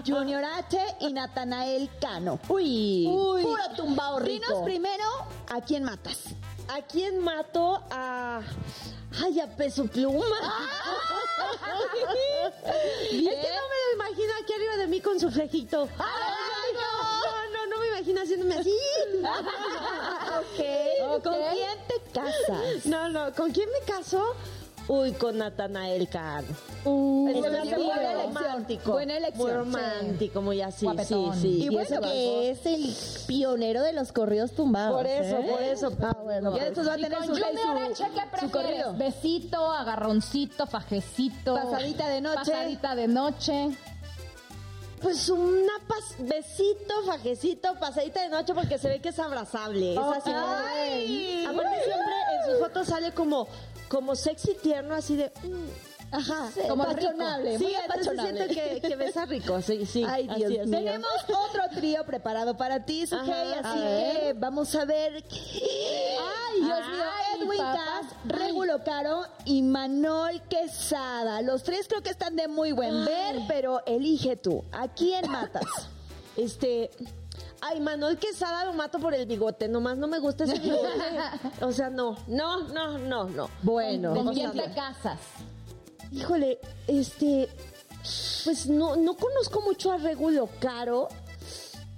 [0.05, 2.39] Junior H y Natanael Cano.
[2.49, 3.43] Uy, Uy.
[3.43, 4.45] puro tumbao rico.
[4.47, 5.03] Dinos primero
[5.49, 6.19] a quién matas.
[6.69, 7.81] ¿A quién mato?
[7.91, 8.41] A.
[9.23, 10.25] Ay, a peso pluma.
[12.43, 15.87] Es que no me lo imagino aquí arriba de mí con su flejito.
[15.99, 18.75] Ay, no, no, no me imagino haciéndome así.
[20.39, 21.23] ok.
[21.23, 22.85] ¿Con quién te casas?
[22.85, 24.35] No, no, ¿con quién me caso?
[24.87, 26.47] Uy, con Natanael Cano.
[26.49, 28.23] Es Es buena elección.
[28.25, 28.91] romántico.
[28.91, 29.47] Buena elección.
[29.47, 31.33] Muy romántico, muy así, Guapetón.
[31.35, 31.47] sí, sí.
[31.47, 32.93] Y, Y eso bueno, que es el
[33.25, 34.97] pionero de los corridos tumbados.
[34.97, 35.47] Por eso, ¿eh?
[35.49, 35.93] por eso.
[36.01, 36.49] Ah, bueno.
[36.51, 36.65] Ya pues.
[36.65, 38.93] después va a Y tener su, su- H, ¿qué su corrido.
[38.95, 41.55] Besito, agarroncito, fajecito.
[41.55, 42.35] Pasadita de noche.
[42.51, 43.77] Pasadita de noche.
[45.01, 49.93] Pues una pas besito, fajecito, pasadita de noche porque se ve que es abrazable.
[49.93, 50.31] Es así.
[50.33, 51.45] Ay.
[51.45, 52.13] Aparte siempre
[52.45, 53.47] en sus fotos sale como,
[53.93, 55.31] como sexy tierno, así de.
[55.43, 58.45] mm, Ajá, Como apachonable, Sí, muy apachonable.
[58.45, 59.59] siento que, que besa rico.
[59.63, 60.03] Sí, sí.
[60.07, 60.77] Ay, Dios mío.
[60.79, 65.23] Tenemos otro trío preparado para ti, Sujei, así que vamos a ver.
[65.23, 67.03] Ay, Dios mío,
[67.47, 67.57] Edwin.
[67.57, 71.41] Cass, Regulo Caro y Manol Quesada.
[71.41, 74.63] Los tres creo que están de muy buen ver, pero elige tú.
[74.71, 75.63] ¿A quién matas?
[76.35, 76.89] Este.
[77.65, 79.67] Ay, Manuel Quesada lo mato por el bigote.
[79.69, 80.87] Nomás no me gusta ese bigote.
[81.61, 83.49] O sea, no, no, no, no, no.
[83.61, 85.19] Bueno, ¿Con quién te casas?
[86.11, 87.47] Híjole, este,
[88.43, 91.07] pues no, no conozco mucho a Regulo Caro.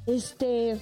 [0.05, 0.79] Este,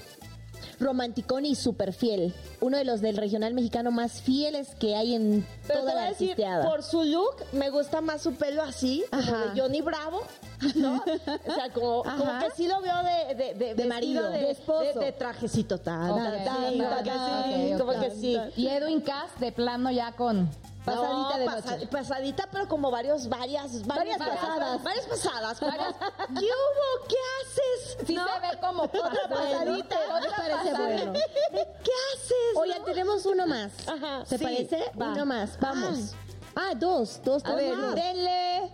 [0.79, 2.34] romanticón y súper fiel.
[2.59, 6.01] Uno de los del regional mexicano más fieles que hay en pero toda te voy
[6.01, 6.65] la a decir, artisteada.
[6.69, 9.45] por su look, me gusta más su pelo así, como Ajá.
[9.53, 10.21] de Johnny Bravo,
[10.76, 10.95] ¿no?
[10.97, 14.99] O sea, como, como que sí lo veo de, de, de, marido, de, de esposo.
[14.99, 16.18] de, trajecito tan, Ok.
[16.18, 18.61] tan, Tan, sí, tan, como que sí, que.
[18.61, 20.49] Y Edwin Cass de plano ya con...
[20.84, 21.88] Pasadita No, de pasa- noche.
[21.88, 24.84] Pasadita, pero como varios, varias, varias, Varias pasadas.
[24.84, 25.59] Varias pasadas.
[25.61, 25.93] Varias,
[26.38, 27.07] ¿Qué hubo?
[27.07, 27.97] ¿Qué haces?
[28.05, 28.26] Sí ¿No?
[28.28, 29.95] se ve como Otra pasadita.
[30.22, 31.14] Me parece bueno.
[31.14, 32.80] ¿Qué haces?
[32.80, 32.84] No?
[32.84, 33.72] tenemos uno más.
[33.88, 34.91] Ajá, ¿Te sí, parece?
[35.01, 35.14] va.
[35.14, 35.57] Uno más.
[35.61, 36.16] Vamos.
[36.53, 38.72] Ah, dos, dos, A dos ver, denle A ver,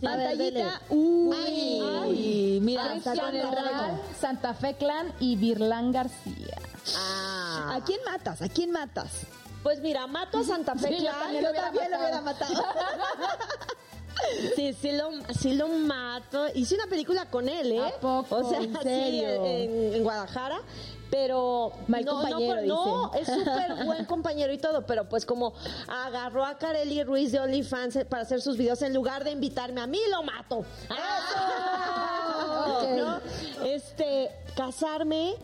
[0.00, 0.80] pantallita.
[0.90, 2.58] Uy, Ay.
[2.62, 4.00] mira, está con el ramo.
[4.20, 6.56] Santa Fe Clan y Virlán García.
[6.96, 7.76] Ah.
[7.76, 8.42] ¿A quién matas?
[8.42, 9.10] ¿A quién matas?
[9.62, 11.18] Pues mira, mato a Santa Fe Sí, yo Clan.
[11.20, 12.54] también Yo lo hubiera también lo hubiera matado.
[14.54, 16.46] Sí, sí lo, sí lo mato.
[16.54, 17.82] Hice una película con él, ¿eh?
[17.82, 18.36] ¿A poco?
[18.36, 20.58] O sea, ¿En sí, en, en Guadalajara.
[21.10, 25.54] Pero Mal no, compañero, no, no, es súper buen compañero y todo, pero pues como
[25.86, 29.86] agarró a Kareli Ruiz de OnlyFans para hacer sus videos en lugar de invitarme a
[29.86, 30.64] mí, lo mato.
[30.90, 32.86] Ah.
[32.96, 33.20] ¿no?
[33.64, 35.36] Este, casarme,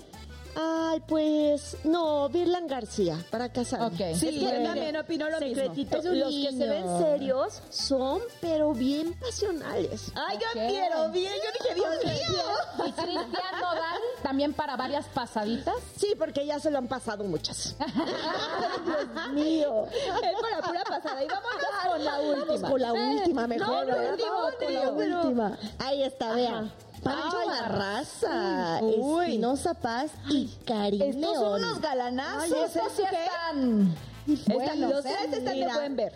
[0.56, 3.86] ay, pues, no, Virlan García, para casarme.
[3.86, 4.16] Ok.
[4.18, 5.54] Sí, Es que, yo mire, también opino lo mismo.
[5.54, 6.66] secretito, Es un los que se niño.
[6.70, 10.12] ven serios son, pero bien pasionales.
[10.14, 10.68] Ay, yo Ok.
[10.68, 11.32] quiero bien.
[11.32, 12.86] Yo dije, Dios mío.
[12.86, 15.74] Y Cristian Nodal también para varias pasaditas.
[15.96, 17.76] Sí, porque ya se lo han pasado muchas.
[18.84, 19.86] Dios mío.
[19.86, 21.22] Es por la pura pasada.
[21.24, 22.44] Y vámonos con la última.
[22.44, 23.68] Vamos con la última, mejor.
[23.68, 24.10] no, ¿verdad?
[24.12, 24.90] último Vamos con la
[25.20, 25.58] última.
[25.78, 26.64] Ahí está, vea.
[27.02, 29.24] Pancho Ay, Barraza, uy.
[29.24, 32.42] Espinosa Paz y Karim Estos son unos galanazos.
[32.42, 33.96] Ay, estos ¿eh, sí están...
[34.28, 35.74] Están- buenos, los tres están Mira.
[35.74, 36.12] buen ver.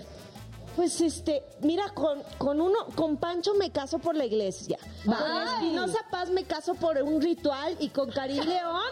[0.76, 4.78] Pues este, mira, con, con uno, con Pancho me caso por la iglesia.
[5.06, 5.14] Con.
[5.54, 8.82] Espinosa Paz me caso por un ritual y con Karim León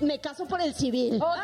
[0.00, 1.16] me caso por el civil.
[1.22, 1.36] Ok.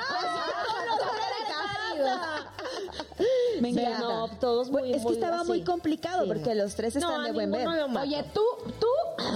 [3.60, 3.98] Me encanta.
[4.00, 5.48] no, todos muy, es que muy estaba así.
[5.48, 6.28] muy complicado Sí.
[6.28, 7.66] porque los tres están No, de buen ver.
[7.68, 8.42] Oye, tú,
[8.80, 8.86] tú,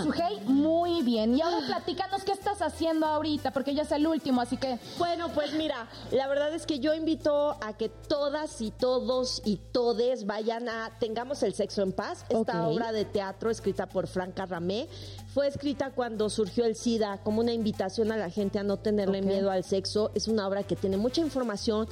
[0.03, 1.37] Sujei, muy bien.
[1.37, 4.79] Y ahora platícanos qué estás haciendo ahorita, porque ya es el último, así que...
[4.99, 9.57] Bueno, pues mira, la verdad es que yo invito a que todas y todos y
[9.57, 14.47] todes vayan a Tengamos el sexo en paz, esta obra de teatro escrita por Franca
[14.47, 14.89] Ramé.
[15.33, 19.23] Fue escrita cuando surgió el SIDA como una invitación a la gente a no tenerle
[19.23, 20.11] miedo al sexo.
[20.15, 21.87] Es una obra que tiene mucha información,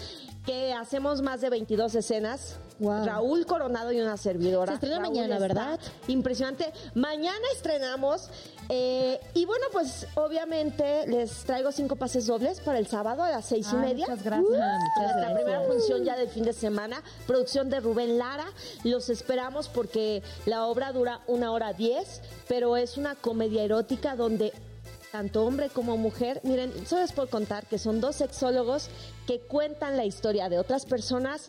[0.47, 2.59] que hacemos más de 22 escenas.
[2.79, 3.07] Wow.
[3.07, 4.73] Raúl Coronado y una servidora.
[4.73, 5.81] Se estrena Raúl mañana, ¿verdad?
[6.09, 6.73] Impresionante.
[6.95, 8.29] Mañana estrenamos.
[8.69, 13.47] eh, y bueno, pues obviamente les traigo cinco pases dobles para el sábado a las
[13.47, 14.07] seis y media.
[14.09, 14.47] muchas gracias.
[14.47, 15.33] Uh, Muchas nuestra gracias.
[15.35, 17.03] primera función ya del fin de semana.
[17.27, 18.47] Producción de Rubén Lara.
[18.85, 24.53] Los esperamos porque la obra dura una hora diez, pero es una comedia erótica donde
[25.13, 28.89] tanto hombre como mujer, miren, solo les puedo contar que son dos sexólogos
[29.27, 31.49] que cuentan la historia de otras personas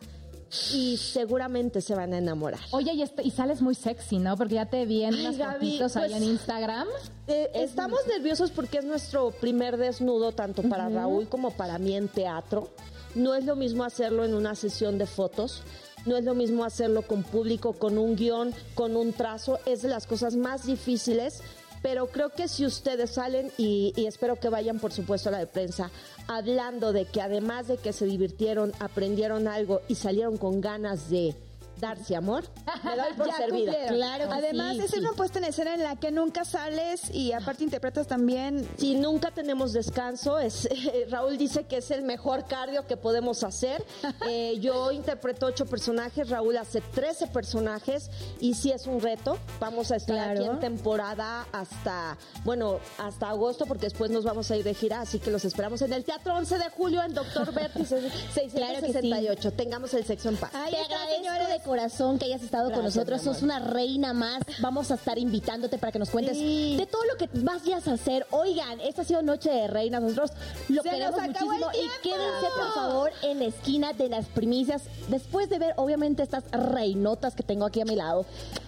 [0.74, 2.60] y seguramente se van a enamorar.
[2.72, 4.38] Oye, y, este, y sales muy sexy, ¿no?
[4.38, 6.88] Porque ya te vi en unas Gaby, fotitos ahí pues, en Instagram.
[7.28, 12.08] Eh, estamos nerviosos porque es nuestro primer desnudo, tanto para Raúl como para mí en
[12.08, 12.70] teatro.
[13.16, 15.64] No es lo mismo hacerlo en una sesión de fotos.
[16.06, 19.60] No es lo mismo hacerlo con público, con un guion, con un trazo.
[19.66, 21.42] Es de las cosas más difíciles.
[21.82, 25.40] Pero creo que si ustedes salen, y, y espero que vayan, por supuesto, a la
[25.40, 25.92] de prensa,
[26.28, 31.36] hablando de que además de que se divirtieron, aprendieron algo y salieron con ganas de
[31.80, 32.44] darse amor,
[32.84, 33.72] me doy por Ya servida.
[33.74, 33.96] cumplieron.
[33.98, 35.00] Claro Además, sí, es sí.
[35.00, 38.68] una puesta en escena en la que nunca sales y aparte interpretas también.
[38.78, 40.68] Si nunca tenemos descanso, es,
[41.10, 43.84] Raúl dice que es el mejor cardio que podemos hacer.
[44.30, 48.10] Eh, yo interpreto ocho personajes, Raúl hace 13 personajes
[48.40, 49.38] y sí es un reto.
[49.60, 50.54] Vamos a estar aquí Claro.
[50.54, 55.20] en temporada hasta, bueno, hasta agosto porque después nos vamos a ir de gira, así
[55.20, 58.94] que los esperamos en el Teatro 11 de Julio en Doctor Vértice Claro que sí.
[58.94, 59.54] 668.
[59.54, 60.52] Tengamos el sexo en paz.
[60.54, 63.22] Ahí Te agradezco de corazón que hayas estado con nosotros.
[63.22, 64.42] Sos una reina más.
[64.60, 66.76] Vamos a estar invitándote para que nos cuentes Sí.
[66.78, 68.26] de todo lo que vayas a hacer.
[68.32, 70.02] Oigan, esta ha sido Noche de Reinas.
[70.02, 70.32] Nosotros
[70.70, 71.70] lo Se queremos muchísimo.
[71.74, 74.84] Y quédense, por favor, en la esquina de las primicias.
[75.10, 78.26] Después de ver, obviamente, estas reinotas que tengo aquí a mi lado.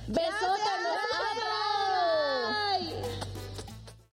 [0.07, 0.29] Besote,